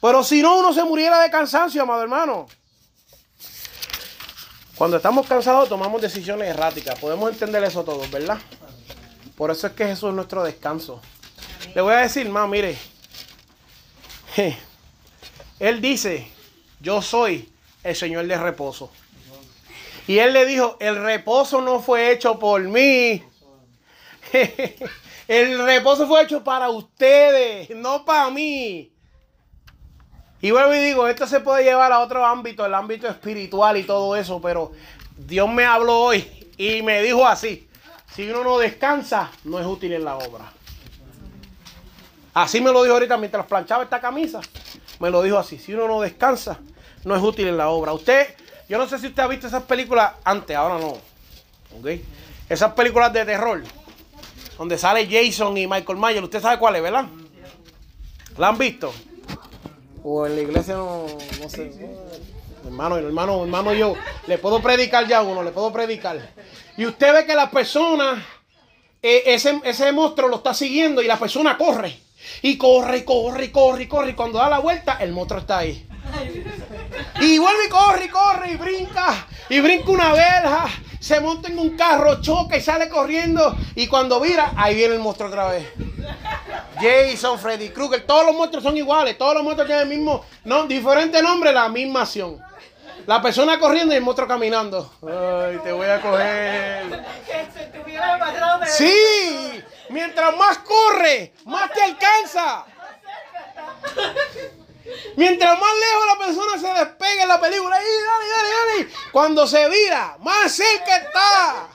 [0.00, 2.46] Pero si no, uno se muriera de cansancio, amado hermano.
[4.74, 6.98] Cuando estamos cansados tomamos decisiones erráticas.
[6.98, 8.38] Podemos entender eso todos, ¿verdad?
[9.36, 11.00] Por eso es que Jesús es nuestro descanso.
[11.74, 12.93] Le voy a decir, más, mire.
[15.58, 16.28] Él dice,
[16.80, 18.90] yo soy el Señor de reposo.
[20.06, 23.22] Y él le dijo, el reposo no fue hecho por mí.
[25.28, 28.90] el reposo fue hecho para ustedes, no para mí.
[30.42, 33.84] Y vuelvo y digo, esto se puede llevar a otro ámbito, el ámbito espiritual y
[33.84, 34.72] todo eso, pero
[35.16, 37.66] Dios me habló hoy y me dijo así,
[38.14, 40.52] si uno no descansa, no es útil en la obra.
[42.34, 44.40] Así me lo dijo ahorita mientras planchaba esta camisa.
[44.98, 46.58] Me lo dijo así, si uno no descansa,
[47.04, 47.92] no es útil en la obra.
[47.92, 48.34] Usted,
[48.68, 50.98] yo no sé si usted ha visto esas películas antes, ahora no.
[51.78, 52.00] ¿Ok?
[52.48, 53.62] Esas películas de terror,
[54.58, 57.06] donde sale Jason y Michael Myers, usted sabe cuál es, ¿verdad?
[58.36, 58.92] ¿La han visto?
[60.02, 61.06] O en la iglesia no,
[61.40, 61.72] no sé.
[62.64, 63.94] Hermano, hermano, hermano, yo
[64.26, 66.34] le puedo predicar ya a uno, le puedo predicar.
[66.76, 68.26] Y usted ve que la persona,
[69.00, 72.03] eh, ese, ese monstruo lo está siguiendo y la persona corre.
[72.42, 74.10] Y corre, y corre, y corre, y corre.
[74.10, 75.86] Y cuando da la vuelta, el monstruo está ahí.
[77.20, 79.26] Y vuelve y corre, y corre, y brinca.
[79.48, 80.66] Y brinca una verja.
[81.00, 83.56] Se monta en un carro, choca y sale corriendo.
[83.74, 85.66] Y cuando vira, ahí viene el monstruo otra vez.
[86.80, 89.18] Jason, Freddy Krueger, todos los monstruos son iguales.
[89.18, 92.40] Todos los monstruos tienen el mismo, no, diferente nombre, la misma acción.
[93.06, 94.90] La persona corriendo y el monstruo caminando.
[95.02, 97.04] Ay, te voy a coger.
[97.26, 97.64] Que se
[98.66, 99.62] Sí,
[99.94, 102.66] mientras más corre, más te alcanza.
[105.16, 108.88] Mientras más lejos la persona se despegue en la película, dale.
[109.12, 111.68] Cuando se vira, más cerca está.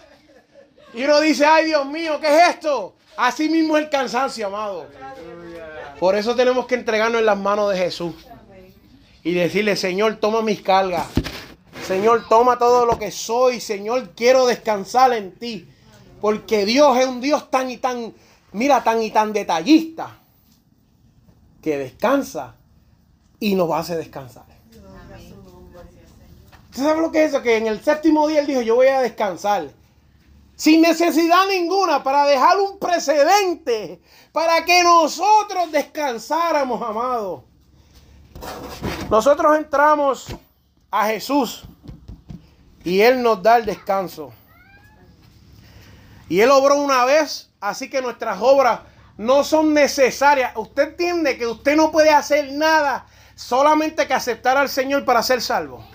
[0.93, 2.95] Y uno dice, ay Dios mío, ¿qué es esto?
[3.15, 4.87] Así mismo es el cansancio, amado.
[5.99, 8.13] Por eso tenemos que entregarnos en las manos de Jesús.
[9.23, 11.07] Y decirle, Señor, toma mis cargas.
[11.87, 13.59] Señor, toma todo lo que soy.
[13.59, 15.67] Señor, quiero descansar en ti.
[16.21, 18.13] Porque Dios es un Dios tan y tan,
[18.51, 20.17] mira, tan y tan detallista.
[21.61, 22.55] Que descansa
[23.39, 24.45] y nos hace descansar.
[26.69, 27.41] ¿Usted sabe lo que es eso?
[27.41, 29.69] Que en el séptimo día Él dijo, yo voy a descansar.
[30.55, 34.01] Sin necesidad ninguna, para dejar un precedente,
[34.31, 37.41] para que nosotros descansáramos, amados.
[39.09, 40.27] Nosotros entramos
[40.91, 41.63] a Jesús
[42.83, 44.31] y Él nos da el descanso.
[46.29, 48.81] Y Él obró una vez, así que nuestras obras
[49.17, 50.53] no son necesarias.
[50.55, 55.41] Usted entiende que usted no puede hacer nada solamente que aceptar al Señor para ser
[55.41, 55.85] salvo.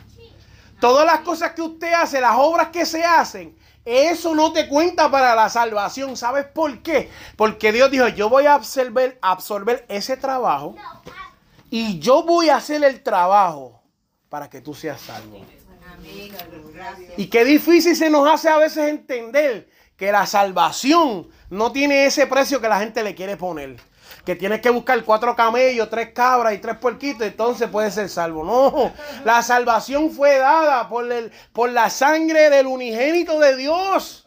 [0.81, 5.11] Todas las cosas que usted hace, las obras que se hacen, eso no te cuenta
[5.11, 6.17] para la salvación.
[6.17, 7.11] ¿Sabes por qué?
[7.37, 10.75] Porque Dios dijo, yo voy a absorber, absorber ese trabajo
[11.71, 13.83] y yo voy a hacer el trabajo
[14.29, 15.41] para que tú seas salvo.
[17.17, 22.27] Y qué difícil se nos hace a veces entender que la salvación no tiene ese
[22.27, 23.77] precio que la gente le quiere poner.
[24.25, 28.45] Que tienes que buscar cuatro camellos, tres cabras y tres puerquitos, entonces puedes ser salvo.
[28.45, 28.93] No,
[29.25, 34.25] la salvación fue dada por, el, por la sangre del unigénito de Dios.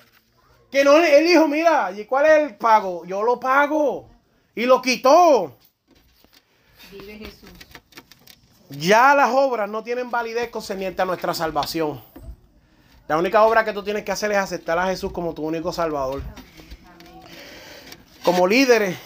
[0.71, 3.06] Que no, él dijo, mira, ¿y cuál es el pago?
[3.06, 4.10] Yo lo pago.
[4.53, 5.56] Y lo quitó.
[6.91, 7.49] Vive Jesús.
[8.69, 12.01] Ya las obras no tienen validez concerniente a nuestra salvación.
[13.08, 15.72] La única obra que tú tienes que hacer es aceptar a Jesús como tu único
[15.72, 16.22] salvador.
[18.22, 18.98] Como líderes,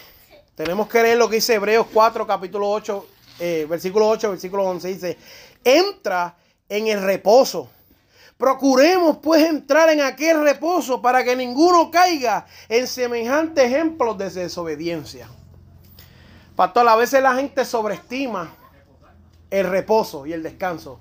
[0.56, 3.08] tenemos que leer lo que dice Hebreos 4, capítulo 8,
[3.40, 4.88] eh, versículo 8, versículo 11.
[4.88, 5.18] Dice,
[5.64, 6.36] entra
[6.68, 7.70] en el reposo.
[8.38, 15.30] Procuremos pues entrar en aquel reposo para que ninguno caiga en semejante ejemplos de desobediencia.
[16.56, 18.52] Pastor, a veces la gente sobreestima
[19.52, 21.00] el reposo y el descanso.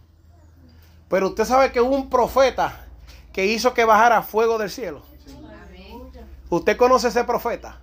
[1.09, 2.89] Pero usted sabe que hubo un profeta
[3.33, 5.03] que hizo que bajara fuego del cielo.
[6.49, 7.79] Usted conoce ese profeta.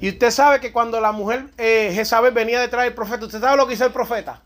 [0.00, 3.56] Y usted sabe que cuando la mujer eh, Jezabel venía detrás del profeta, ¿usted sabe
[3.56, 4.40] lo que hizo el profeta?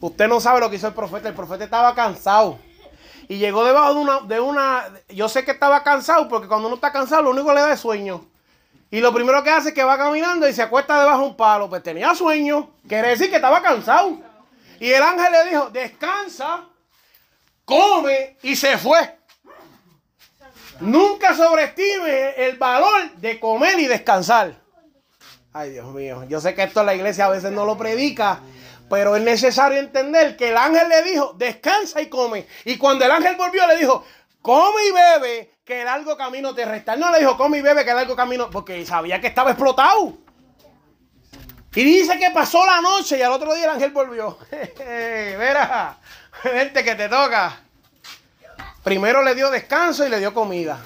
[0.00, 1.28] Usted no sabe lo que hizo el profeta.
[1.28, 2.58] El profeta estaba cansado.
[3.28, 4.84] Y llegó debajo de una, de una...
[5.08, 7.72] Yo sé que estaba cansado porque cuando uno está cansado lo único que le da
[7.72, 8.24] es sueño.
[8.90, 11.36] Y lo primero que hace es que va caminando y se acuesta debajo de un
[11.36, 11.68] palo.
[11.68, 12.70] Pues tenía sueño.
[12.88, 14.18] Quiere decir que estaba cansado.
[14.80, 16.64] Y el ángel le dijo, descansa,
[17.70, 19.18] come y se fue.
[20.80, 24.54] Nunca sobreestime el valor de comer y descansar.
[25.52, 26.24] Ay, Dios mío.
[26.28, 28.40] Yo sé que esto la iglesia a veces no lo predica,
[28.88, 32.46] pero es necesario entender que el ángel le dijo, descansa y come.
[32.64, 34.04] Y cuando el ángel volvió, le dijo,
[34.40, 36.96] come y bebe, que el largo camino te resta.
[36.96, 40.14] No le dijo, come y bebe, que el largo camino, porque sabía que estaba explotado.
[41.74, 44.38] Y dice que pasó la noche y al otro día el ángel volvió.
[44.78, 45.98] Verá,
[46.44, 47.60] vente que te toca.
[48.82, 50.78] Primero le dio descanso y le dio comida.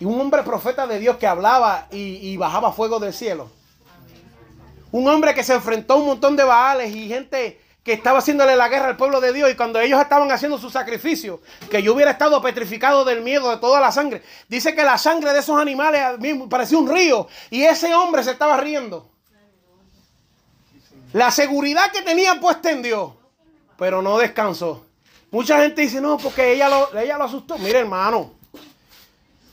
[0.00, 3.50] Y un hombre profeta de Dios que hablaba y, y bajaba fuego del cielo.
[4.90, 8.54] Un hombre que se enfrentó a un montón de baales y gente que estaba haciéndole
[8.54, 11.94] la guerra al pueblo de Dios y cuando ellos estaban haciendo su sacrificio, que yo
[11.94, 14.22] hubiera estado petrificado del miedo de toda la sangre.
[14.48, 16.00] Dice que la sangre de esos animales
[16.48, 19.10] parecía un río y ese hombre se estaba riendo.
[21.12, 23.12] La seguridad que tenía puesta en Dios,
[23.82, 24.86] pero no descansó.
[25.32, 27.58] Mucha gente dice, no, porque ella lo, ella lo asustó.
[27.58, 28.32] Mire, hermano,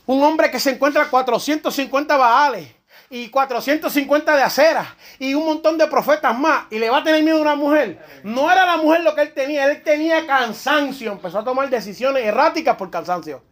[0.06, 2.72] un hombre que se encuentra 450 baales
[3.10, 7.24] y 450 de acera y un montón de profetas más y le va a tener
[7.24, 8.06] miedo a una mujer.
[8.22, 11.10] No era la mujer lo que él tenía, él tenía cansancio.
[11.10, 13.42] Empezó a tomar decisiones erráticas por cansancio.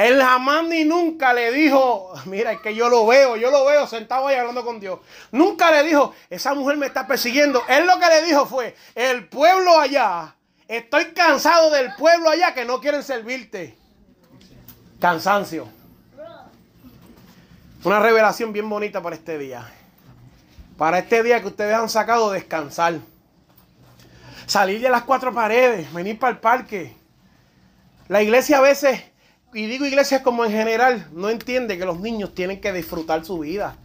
[0.00, 3.86] Él jamás ni nunca le dijo, mira, es que yo lo veo, yo lo veo
[3.86, 4.98] sentado ahí hablando con Dios.
[5.30, 7.62] Nunca le dijo, esa mujer me está persiguiendo.
[7.68, 10.34] Él lo que le dijo fue, el pueblo allá,
[10.66, 13.76] estoy cansado del pueblo allá que no quieren servirte.
[14.98, 15.68] Cansancio.
[17.84, 19.70] Una revelación bien bonita para este día.
[20.78, 23.00] Para este día que ustedes han sacado descansar.
[24.46, 26.96] Salir de las cuatro paredes, venir para el parque.
[28.08, 29.09] La iglesia a veces,
[29.52, 33.40] y digo iglesia como en general, no entiende que los niños tienen que disfrutar su
[33.40, 33.76] vida.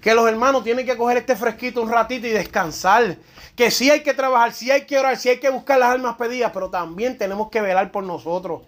[0.00, 3.16] Que los hermanos tienen que coger este fresquito un ratito y descansar.
[3.54, 6.16] Que sí hay que trabajar, sí hay que orar, sí hay que buscar las almas
[6.16, 8.62] pedidas, pero también tenemos que velar por nosotros.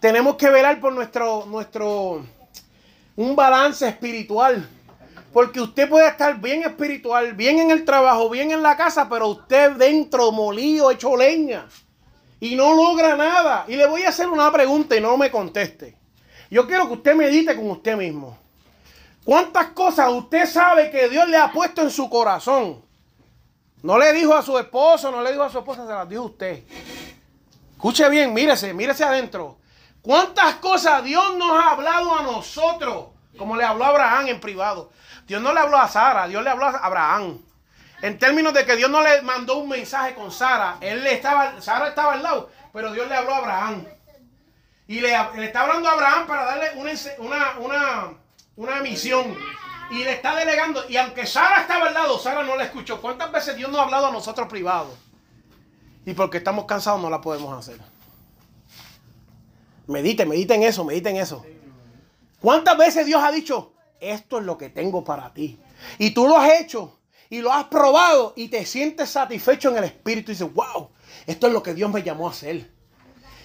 [0.00, 2.24] Tenemos que velar por nuestro, nuestro,
[3.16, 4.66] un balance espiritual.
[5.32, 9.28] Porque usted puede estar bien espiritual, bien en el trabajo, bien en la casa, pero
[9.28, 11.66] usted dentro molido, hecho leña.
[12.40, 13.64] Y no logra nada.
[13.68, 15.96] Y le voy a hacer una pregunta y no me conteste.
[16.50, 18.38] Yo quiero que usted medite con usted mismo.
[19.24, 22.82] ¿Cuántas cosas usted sabe que Dios le ha puesto en su corazón?
[23.82, 26.22] No le dijo a su esposo, no le dijo a su esposa, se las dijo
[26.22, 26.64] usted.
[27.72, 29.58] Escuche bien, mírese, mírese adentro.
[30.02, 33.08] ¿Cuántas cosas Dios nos ha hablado a nosotros?
[33.36, 34.90] Como le habló a Abraham en privado.
[35.26, 37.38] Dios no le habló a Sara, Dios le habló a Abraham.
[38.00, 41.60] En términos de que Dios no le mandó un mensaje con Sara, él le estaba,
[41.60, 43.84] Sara estaba al lado, pero Dios le habló a Abraham.
[44.86, 45.12] Y le,
[45.44, 48.14] está hablando a Abraham para darle una, una,
[48.56, 49.36] una, misión.
[49.90, 50.88] Y le está delegando.
[50.88, 53.00] Y aunque Sara estaba al lado, Sara no la escuchó.
[53.00, 54.96] ¿Cuántas veces Dios nos ha hablado a nosotros privados?
[56.06, 57.78] Y porque estamos cansados no la podemos hacer.
[59.88, 61.44] Medite, medite en eso, medite en eso.
[62.40, 65.58] ¿Cuántas veces Dios ha dicho, esto es lo que tengo para ti?
[65.98, 66.97] Y tú lo has hecho
[67.30, 70.90] y lo has probado y te sientes satisfecho en el espíritu y dices, wow,
[71.26, 72.70] esto es lo que Dios me llamó a hacer.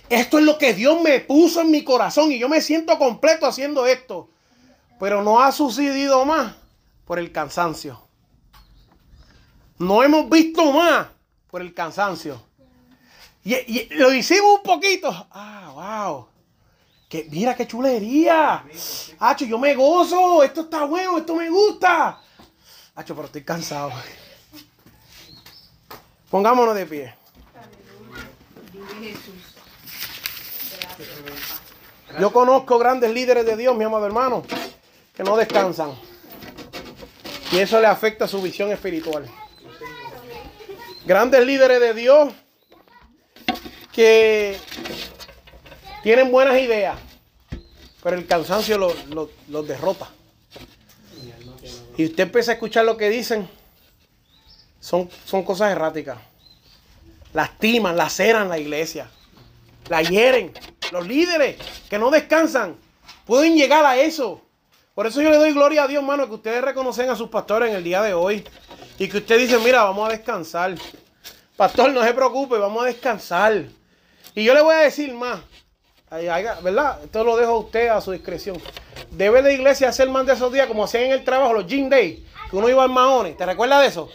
[0.10, 3.46] Esto es lo que Dios me puso en mi corazón y yo me siento completo
[3.46, 4.30] haciendo esto.
[5.00, 6.56] Pero no ha sucedido más
[7.06, 8.02] por el cansancio.
[9.80, 11.08] No hemos visto más
[11.50, 12.42] por el cansancio.
[13.44, 15.10] Y, y lo hicimos un poquito.
[15.32, 16.34] Ah, wow
[17.30, 18.64] mira qué chulería.
[19.20, 20.44] Hacho, yo me gozo.
[20.44, 22.22] Esto está bueno, esto me gusta.
[22.96, 23.92] Hacho, pero estoy cansado.
[26.30, 27.16] Pongámonos de pie.
[32.20, 34.44] Yo conozco grandes líderes de Dios, mi amado hermano,
[35.16, 35.94] que no descansan.
[37.52, 39.28] Y eso le afecta su visión espiritual.
[41.06, 42.34] Grandes líderes de Dios
[43.92, 44.58] que
[46.04, 46.98] tienen buenas ideas,
[48.02, 50.10] pero el cansancio los derrota.
[51.98, 53.48] Y usted empieza a escuchar lo que dicen,
[54.80, 56.18] son, son cosas erráticas.
[57.34, 59.10] Lastiman, laceran la iglesia,
[59.90, 60.54] la hieren.
[60.92, 61.58] Los líderes
[61.90, 62.76] que no descansan
[63.26, 64.42] pueden llegar a eso.
[64.94, 67.70] Por eso yo le doy gloria a Dios, hermano, que ustedes reconocen a sus pastores
[67.70, 68.44] en el día de hoy.
[69.00, 70.76] Y que usted dice, mira, vamos a descansar.
[71.56, 73.66] Pastor, no se preocupe, vamos a descansar.
[74.36, 75.40] Y yo le voy a decir más.
[76.62, 77.04] ¿Verdad?
[77.04, 78.62] Esto lo dejo a usted a su discreción.
[79.12, 81.90] Debe de iglesia hacer más de esos días como hacían en el trabajo, los gym
[81.90, 83.34] day, que uno iba al Mahone.
[83.34, 84.10] ¿Te recuerdas de eso?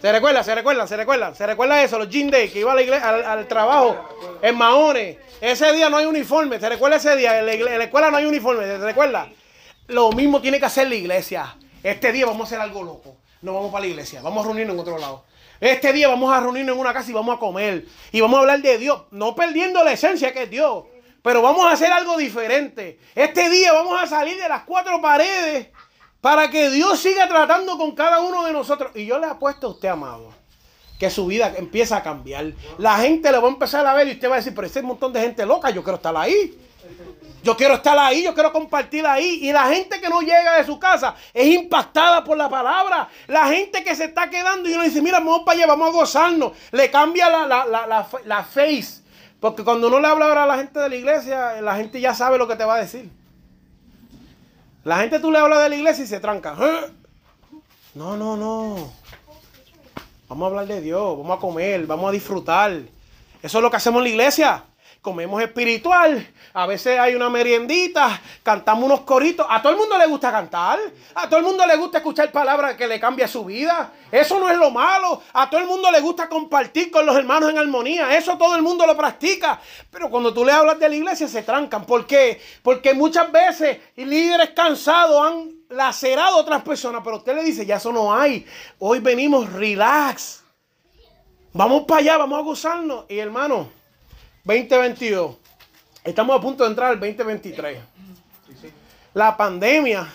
[0.00, 0.42] ¿Se recuerda?
[0.42, 0.86] ¿Se recuerda?
[0.86, 1.34] ¿Se recuerda?
[1.34, 1.98] ¿Se recuerda eso?
[1.98, 3.96] Los gym day, que iba a la iglesia, al, trabajo
[4.40, 5.18] en Mahone.
[5.40, 6.58] Ese día no hay uniforme.
[6.58, 7.38] ¿Se recuerda ese día?
[7.38, 8.64] En la, escuela no hay uniforme.
[8.64, 9.28] ¿Se recuerda?
[9.88, 11.56] Lo mismo tiene que hacer la iglesia.
[11.82, 13.16] Este día vamos a hacer algo loco.
[13.42, 14.20] No vamos para la iglesia.
[14.22, 15.24] Vamos a reunirnos en otro lado.
[15.60, 17.84] Este día vamos a reunirnos en una casa y vamos a comer.
[18.12, 19.02] Y vamos a hablar de Dios.
[19.10, 20.84] No perdiendo la esencia que es Dios.
[21.22, 22.98] Pero vamos a hacer algo diferente.
[23.14, 25.68] Este día vamos a salir de las cuatro paredes
[26.20, 28.92] para que Dios siga tratando con cada uno de nosotros.
[28.94, 30.32] Y yo le apuesto a usted, amado,
[30.98, 32.52] que su vida empieza a cambiar.
[32.78, 34.78] La gente le va a empezar a ver y usted va a decir, pero ese
[34.78, 36.58] es un montón de gente loca, yo quiero estar ahí.
[37.42, 39.40] Yo quiero estar ahí, yo quiero compartir ahí.
[39.42, 43.08] Y la gente que no llega de su casa es impactada por la palabra.
[43.26, 45.92] La gente que se está quedando y uno dice, mira, vamos para allá, vamos a
[45.92, 46.52] gozarnos.
[46.70, 49.00] Le cambia la, la, la, la face
[49.40, 52.14] porque cuando uno le habla ahora a la gente de la iglesia, la gente ya
[52.14, 53.10] sabe lo que te va a decir.
[54.84, 56.56] La gente tú le hablas de la iglesia y se tranca.
[56.60, 56.92] ¿Eh?
[57.94, 58.92] No, no, no.
[60.28, 62.70] Vamos a hablar de Dios, vamos a comer, vamos a disfrutar.
[63.42, 64.64] Eso es lo que hacemos en la iglesia.
[65.02, 69.46] Comemos espiritual, a veces hay una meriendita, cantamos unos coritos.
[69.48, 70.78] A todo el mundo le gusta cantar,
[71.14, 73.94] a todo el mundo le gusta escuchar palabras que le cambia su vida.
[74.12, 75.22] Eso no es lo malo.
[75.32, 78.14] A todo el mundo le gusta compartir con los hermanos en armonía.
[78.14, 79.58] Eso todo el mundo lo practica.
[79.90, 81.86] Pero cuando tú le hablas de la iglesia se trancan.
[81.86, 82.38] ¿Por qué?
[82.62, 87.76] Porque muchas veces líderes cansados han lacerado a otras personas, pero usted le dice, ya
[87.76, 88.44] eso no hay.
[88.78, 90.44] Hoy venimos relax.
[91.54, 93.06] Vamos para allá, vamos a gozarnos.
[93.08, 93.79] Y hermano,
[94.44, 95.36] 2022.
[96.04, 97.78] Estamos a punto de entrar al 2023.
[99.14, 100.06] La pandemia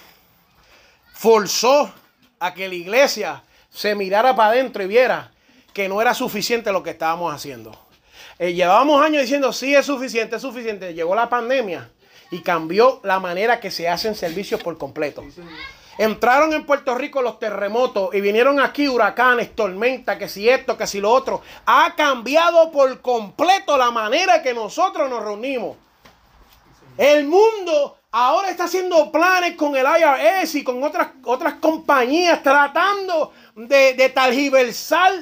[1.13, 1.91] forzó
[2.39, 5.32] a que la iglesia se mirara para adentro y viera
[5.73, 7.78] que no era suficiente lo que estábamos haciendo.
[8.39, 10.93] Eh, llevábamos años diciendo, sí es suficiente, es suficiente.
[10.93, 11.89] Llegó la pandemia
[12.32, 15.23] y cambió la manera que se hacen servicios por completo.
[15.97, 20.87] Entraron en Puerto Rico los terremotos y vinieron aquí huracanes, tormentas, que si esto, que
[20.87, 21.41] si lo otro.
[21.65, 25.77] Ha cambiado por completo la manera que nosotros nos reunimos.
[26.97, 33.34] El mundo ahora está haciendo planes con el IRS y con otras, otras compañías tratando
[33.55, 34.74] de, de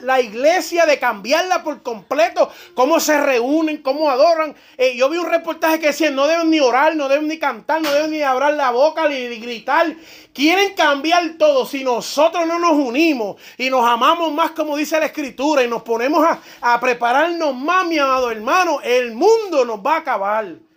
[0.03, 4.55] la iglesia, de cambiarla por completo, cómo se reúnen, cómo adoran.
[4.77, 7.81] Eh, yo vi un reportaje que decía, no deben ni orar, no deben ni cantar,
[7.81, 9.95] no deben ni abrir la boca, ni, ni gritar.
[10.31, 11.65] Quieren cambiar todo.
[11.65, 15.81] Si nosotros no nos unimos y nos amamos más, como dice la escritura, y nos
[15.81, 20.72] ponemos a, a prepararnos más, mi amado hermano, el mundo nos va a acabar.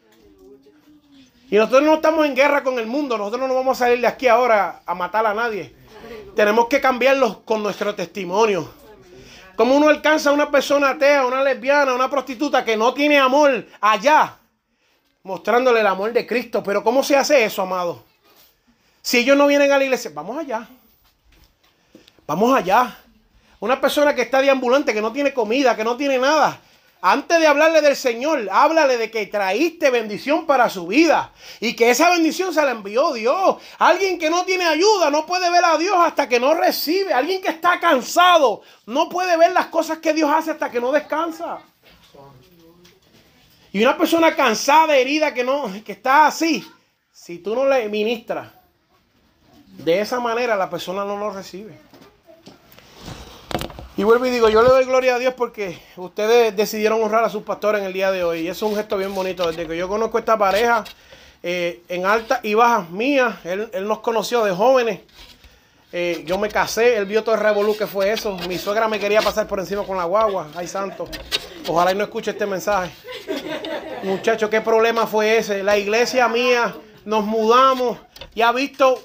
[1.49, 4.07] Y nosotros no estamos en guerra con el mundo, nosotros no vamos a salir de
[4.07, 5.75] aquí ahora a matar a nadie.
[6.35, 8.69] Tenemos que cambiarlos con nuestro testimonio.
[9.55, 13.67] Como uno alcanza a una persona atea, una lesbiana, una prostituta que no tiene amor
[13.81, 14.37] allá,
[15.23, 16.63] mostrándole el amor de Cristo.
[16.63, 18.03] Pero ¿cómo se hace eso, amado?
[19.01, 20.69] Si ellos no vienen a la iglesia, vamos allá.
[22.27, 22.99] Vamos allá.
[23.61, 26.61] Una persona que está deambulante, que no tiene comida, que no tiene nada.
[27.03, 31.91] Antes de hablarle del Señor, háblale de que traíste bendición para su vida y que
[31.91, 33.57] esa bendición se la envió Dios.
[33.79, 37.13] Alguien que no tiene ayuda no puede ver a Dios hasta que no recibe.
[37.13, 40.91] Alguien que está cansado no puede ver las cosas que Dios hace hasta que no
[40.91, 41.59] descansa.
[43.73, 46.67] Y una persona cansada, herida, que no, que está así,
[47.13, 48.49] si tú no le ministras
[49.67, 51.79] de esa manera, la persona no lo recibe.
[53.99, 57.31] Y vuelvo y digo, yo le doy gloria a Dios porque ustedes decidieron honrar a
[57.31, 58.41] sus pastores en el día de hoy.
[58.41, 59.47] Y eso es un gesto bien bonito.
[59.47, 60.85] Desde que yo conozco esta pareja,
[61.43, 65.01] eh, en altas y bajas mías, él, él nos conoció de jóvenes.
[65.93, 68.37] Eh, yo me casé, él vio todo el revolú que fue eso.
[68.49, 70.49] Mi suegra me quería pasar por encima con la guagua.
[70.55, 71.09] Ay, santo.
[71.67, 72.93] Ojalá y no escuche este mensaje.
[74.03, 75.63] Muchacho, ¿qué problema fue ese?
[75.63, 76.77] La iglesia mía,
[77.07, 77.99] nos mudamos
[78.35, 79.01] y ha visto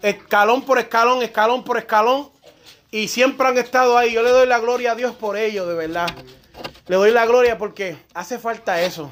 [0.00, 2.30] escalón por escalón, escalón por escalón.
[2.90, 4.12] Y siempre han estado ahí.
[4.12, 6.08] Yo le doy la gloria a Dios por ello, de verdad.
[6.88, 9.10] Le doy la gloria porque hace falta eso.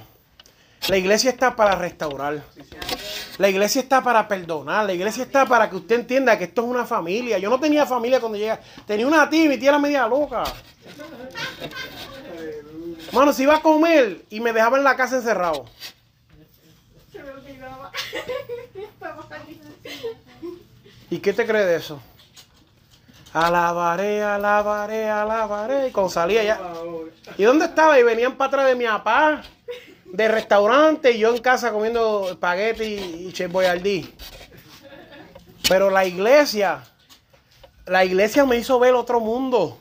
[0.89, 2.43] La iglesia está para restaurar.
[3.39, 4.87] La iglesia está para perdonar.
[4.87, 7.39] La iglesia está para que usted entienda que esto es una familia.
[7.39, 8.59] Yo no tenía familia cuando llegué.
[8.87, 10.45] Tenía una tía y mi tía era media loca.
[13.13, 15.67] Mano, si iba a comer y me dejaba en la casa encerrado.
[17.13, 17.93] Se me olvidaba.
[21.11, 22.01] ¿Y qué te crees de eso?
[23.33, 25.89] Alabaré, alabaré, alabaré.
[25.89, 26.61] Y cuando salía ya.
[27.37, 27.99] ¿Y dónde estaba?
[27.99, 29.43] Y venían para atrás de mi papá,
[30.07, 34.09] de restaurante, y yo en casa comiendo espagueti y chef boyardee.
[35.69, 36.83] Pero la iglesia,
[37.87, 39.79] la iglesia me hizo ver otro mundo.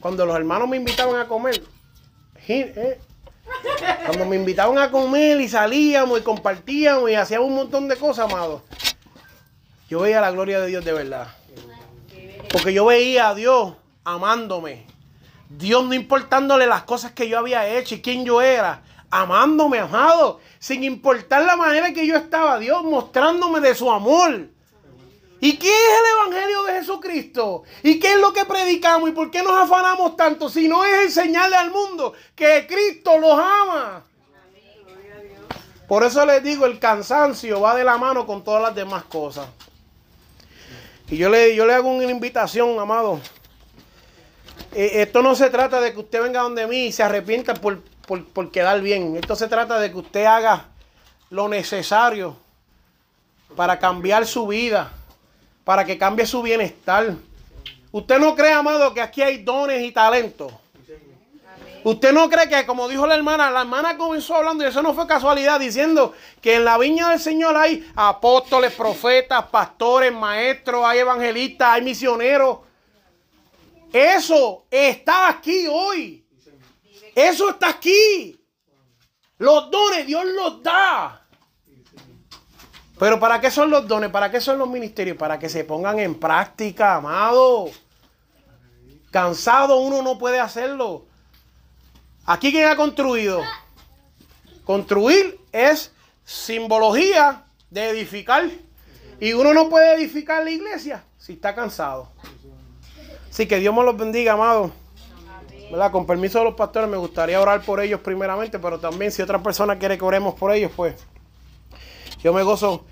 [0.00, 1.62] Cuando los hermanos me invitaban a comer,
[2.48, 2.98] eh,
[4.06, 8.30] cuando me invitaban a comer y salíamos y compartíamos y hacíamos un montón de cosas,
[8.30, 8.64] amado,
[9.88, 11.28] yo veía la gloria de Dios de verdad.
[12.50, 13.74] Porque yo veía a Dios
[14.04, 14.86] amándome.
[15.48, 18.82] Dios no importándole las cosas que yo había hecho y quién yo era.
[19.10, 20.40] Amándome, amado.
[20.58, 22.58] Sin importar la manera que yo estaba.
[22.58, 24.48] Dios mostrándome de su amor.
[25.40, 27.62] ¿Y qué es el Evangelio de Jesucristo?
[27.82, 29.08] ¿Y qué es lo que predicamos?
[29.08, 30.48] ¿Y por qué nos afanamos tanto?
[30.48, 34.04] Si no es enseñarle al mundo que Cristo los ama.
[35.88, 39.48] Por eso les digo, el cansancio va de la mano con todas las demás cosas.
[41.10, 43.20] Y yo le, yo le hago una invitación, amado.
[44.72, 47.80] Eh, esto no se trata de que usted venga donde mí y se arrepienta por,
[48.06, 49.16] por, por quedar bien.
[49.16, 50.66] Esto se trata de que usted haga
[51.30, 52.36] lo necesario
[53.56, 54.92] para cambiar su vida,
[55.64, 57.14] para que cambie su bienestar.
[57.90, 60.52] Usted no cree, amado, que aquí hay dones y talentos.
[61.82, 64.92] Usted no cree que, como dijo la hermana, la hermana comenzó hablando, y eso no
[64.92, 70.98] fue casualidad, diciendo que en la viña del Señor hay apóstoles, profetas, pastores, maestros, hay
[70.98, 72.58] evangelistas, hay misioneros.
[73.92, 76.24] Eso está aquí hoy.
[77.14, 78.38] Eso está aquí.
[79.38, 81.26] Los dones Dios los da.
[82.98, 84.10] Pero ¿para qué son los dones?
[84.10, 85.16] ¿Para qué son los ministerios?
[85.16, 87.70] Para que se pongan en práctica, amado.
[89.10, 91.06] Cansado uno no puede hacerlo.
[92.30, 93.42] Aquí quién ha construido.
[94.64, 95.90] Construir es
[96.24, 98.48] simbología de edificar.
[99.18, 102.08] Y uno no puede edificar la iglesia si está cansado.
[103.28, 104.70] Así que Dios me los bendiga, amado.
[105.72, 105.90] ¿Verdad?
[105.90, 109.42] Con permiso de los pastores, me gustaría orar por ellos primeramente, pero también si otra
[109.42, 110.94] persona quiere que oremos por ellos, pues
[112.22, 112.84] yo me gozo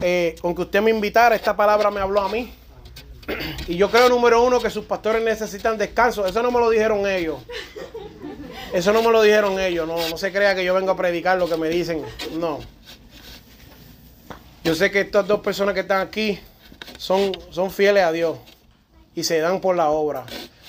[0.00, 1.36] eh, con que usted me invitara.
[1.36, 2.52] Esta palabra me habló a mí.
[3.66, 6.26] Y yo creo, número uno, que sus pastores necesitan descanso.
[6.26, 7.38] Eso no me lo dijeron ellos.
[8.72, 9.86] Eso no me lo dijeron ellos.
[9.86, 12.02] No, no se crea que yo vengo a predicar lo que me dicen.
[12.38, 12.60] No.
[14.62, 16.38] Yo sé que estas dos personas que están aquí
[16.98, 18.36] son, son fieles a Dios
[19.14, 20.24] y se dan por la obra.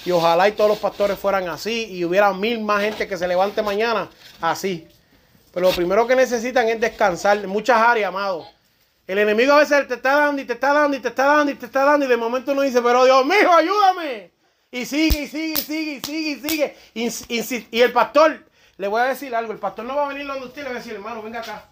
[0.05, 3.27] Y ojalá y todos los pastores fueran así y hubiera mil más gente que se
[3.27, 4.09] levante mañana
[4.39, 4.87] así.
[5.53, 8.47] Pero lo primero que necesitan es descansar en muchas áreas, amado.
[9.11, 11.51] El enemigo a veces te está dando y te está dando y te está dando
[11.51, 14.31] y te está dando y de momento uno dice, pero Dios mío, ayúdame.
[14.71, 17.67] Y sigue y sigue y sigue y sigue y sigue.
[17.71, 18.47] Y, el pastor,
[18.77, 20.75] le voy a decir algo, el pastor no va a venir donde usted le va
[20.75, 21.65] a decir, hermano, venga acá.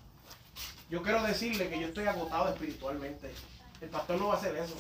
[0.90, 3.34] Yo quiero decirle que yo estoy agotado espiritualmente.
[3.80, 4.76] El pastor no va a hacer eso.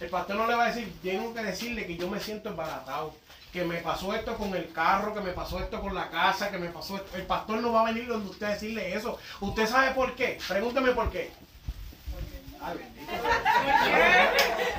[0.00, 3.14] El pastor no le va a decir, tengo que decirle que yo me siento embaratado,
[3.54, 6.58] que me pasó esto con el carro, que me pasó esto con la casa, que
[6.58, 7.16] me pasó esto.
[7.16, 9.18] El pastor no va a venir donde usted decirle eso.
[9.40, 10.38] ¿Usted sabe por qué?
[10.46, 11.32] Pregúnteme por qué.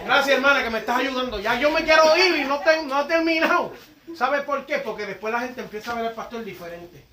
[0.05, 1.39] Gracias, hermana, que me estás ayudando.
[1.39, 3.73] Ya yo me quiero ir y no, te, no he terminado.
[4.15, 4.79] ¿Sabe por qué?
[4.79, 7.05] Porque después la gente empieza a ver al pastor diferente.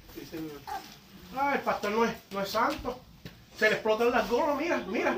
[1.36, 2.98] Ah, el pastor no es, no es santo.
[3.56, 5.16] Se le explotan las gomas, mira, mira.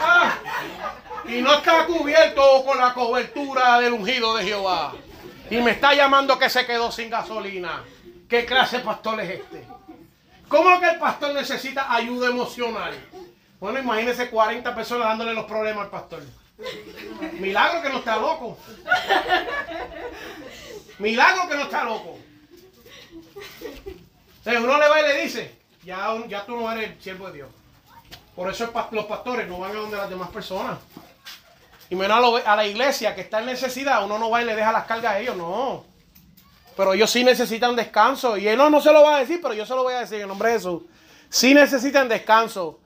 [0.00, 0.36] Ah,
[1.26, 4.94] y no está cubierto con la cobertura del ungido de Jehová.
[5.50, 7.82] Y me está llamando que se quedó sin gasolina.
[8.28, 9.66] ¿Qué clase de pastor es este?
[10.48, 12.94] ¿Cómo que el pastor necesita ayuda emocional?
[13.60, 16.22] Bueno, imagínese 40 personas dándole los problemas al pastor.
[17.38, 18.58] Milagro que no está loco.
[20.98, 22.18] Milagro que no está loco.
[24.38, 27.34] Entonces uno le va y le dice, ya, ya tú no eres el siervo de
[27.34, 27.48] Dios.
[28.34, 30.78] Por eso los pastores no van a donde las demás personas.
[31.90, 34.70] Y menos a, la iglesia que está en necesidad, uno no va y le deja
[34.70, 35.84] las cargas a ellos, no.
[36.76, 38.36] Pero ellos sí necesitan descanso.
[38.36, 40.00] Y él no, no se lo va a decir, pero yo se lo voy a
[40.00, 40.82] decir en nombre de Jesús.
[41.28, 42.78] Sí necesitan descanso.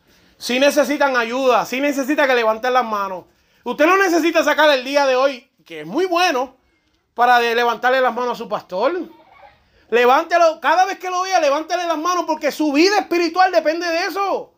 [0.42, 3.26] Si necesitan ayuda, si necesitan que levanten las manos.
[3.62, 6.56] Usted no necesita sacar el día de hoy, que es muy bueno,
[7.14, 9.08] para levantarle las manos a su pastor.
[9.88, 14.06] Levántelo, cada vez que lo vea, levántele las manos porque su vida espiritual depende de
[14.06, 14.52] eso.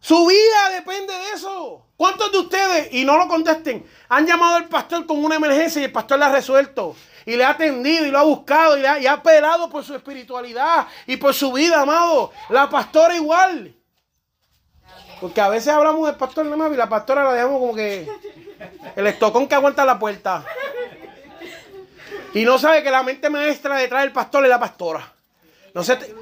[0.00, 1.86] Su vida depende de eso.
[1.96, 5.84] ¿Cuántos de ustedes, y no lo contesten, han llamado al pastor con una emergencia y
[5.84, 6.96] el pastor la ha resuelto?
[7.26, 9.94] Y le ha atendido y lo ha buscado y, ha, y ha pelado por su
[9.94, 12.32] espiritualidad y por su vida, amado.
[12.48, 13.76] La pastora igual.
[15.20, 18.08] Porque a veces hablamos del pastor nada y la pastora la dejamos como que
[18.96, 20.44] el estocón que aguanta la puerta.
[22.32, 25.12] Y no sabe que la mente maestra detrás del pastor es la pastora.
[25.74, 26.14] No se te,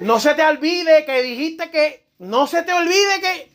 [0.00, 2.06] no se te olvide que dijiste que.
[2.18, 3.52] No se te olvide que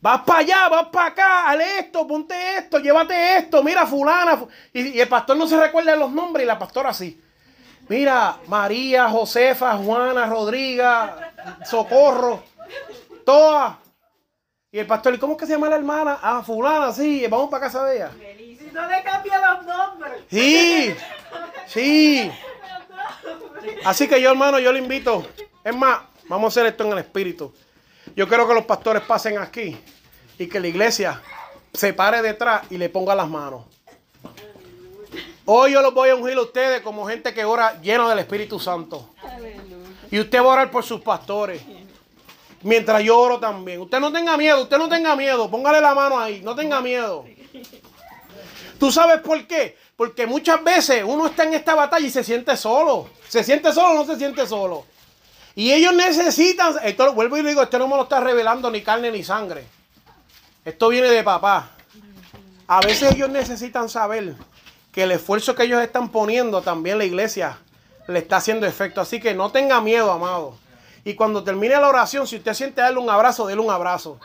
[0.00, 4.44] vas para allá, vas para acá, hale esto, ponte esto, llévate esto, mira fulana.
[4.72, 7.20] Y, el pastor no se recuerda los nombres y la pastora sí.
[7.88, 11.32] Mira, María, Josefa, Juana, Rodriga,
[11.64, 12.42] Socorro,
[13.24, 13.83] todas.
[14.74, 16.18] Y el pastor, ¿y cómo es que se llama la hermana?
[16.20, 18.10] Ah, fulana, sí, vamos para casa de ella.
[18.10, 20.22] Si no le cambia los nombres.
[20.28, 20.92] Sí,
[21.68, 22.32] sí.
[23.84, 25.24] Así que yo, hermano, yo le invito.
[25.62, 27.54] Es más, vamos a hacer esto en el espíritu.
[28.16, 29.78] Yo quiero que los pastores pasen aquí
[30.38, 31.22] y que la iglesia
[31.72, 33.66] se pare detrás y le ponga las manos.
[35.44, 38.58] Hoy yo los voy a ungir a ustedes como gente que ora lleno del Espíritu
[38.58, 39.08] Santo.
[40.10, 41.62] Y usted va a orar por sus pastores.
[42.64, 43.80] Mientras yo oro también.
[43.80, 45.50] Usted no tenga miedo, usted no tenga miedo.
[45.50, 47.26] Póngale la mano ahí, no tenga miedo.
[48.78, 49.76] ¿Tú sabes por qué?
[49.96, 53.10] Porque muchas veces uno está en esta batalla y se siente solo.
[53.28, 54.86] ¿Se siente solo o no se siente solo?
[55.54, 59.12] Y ellos necesitan, esto vuelvo y digo, esto no me lo está revelando ni carne
[59.12, 59.66] ni sangre.
[60.64, 61.70] Esto viene de papá.
[62.66, 64.34] A veces ellos necesitan saber
[64.90, 67.58] que el esfuerzo que ellos están poniendo también la iglesia
[68.08, 69.02] le está haciendo efecto.
[69.02, 70.63] Así que no tenga miedo, amado.
[71.04, 74.18] Y cuando termine la oración, si usted siente darle un abrazo, déle un abrazo.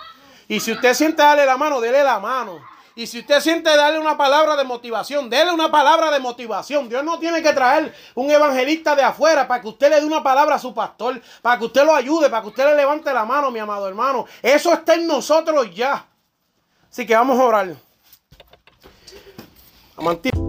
[0.47, 2.59] Y si usted siente darle la mano, déle la mano.
[2.95, 6.89] Y si usted siente darle una palabra de motivación, déle una palabra de motivación.
[6.89, 10.21] Dios no tiene que traer un evangelista de afuera para que usted le dé una
[10.21, 13.23] palabra a su pastor, para que usted lo ayude, para que usted le levante la
[13.23, 14.25] mano, mi amado hermano.
[14.41, 16.05] Eso está en nosotros ya.
[16.91, 17.75] Así que vamos a orar.
[19.95, 20.48] Amantí.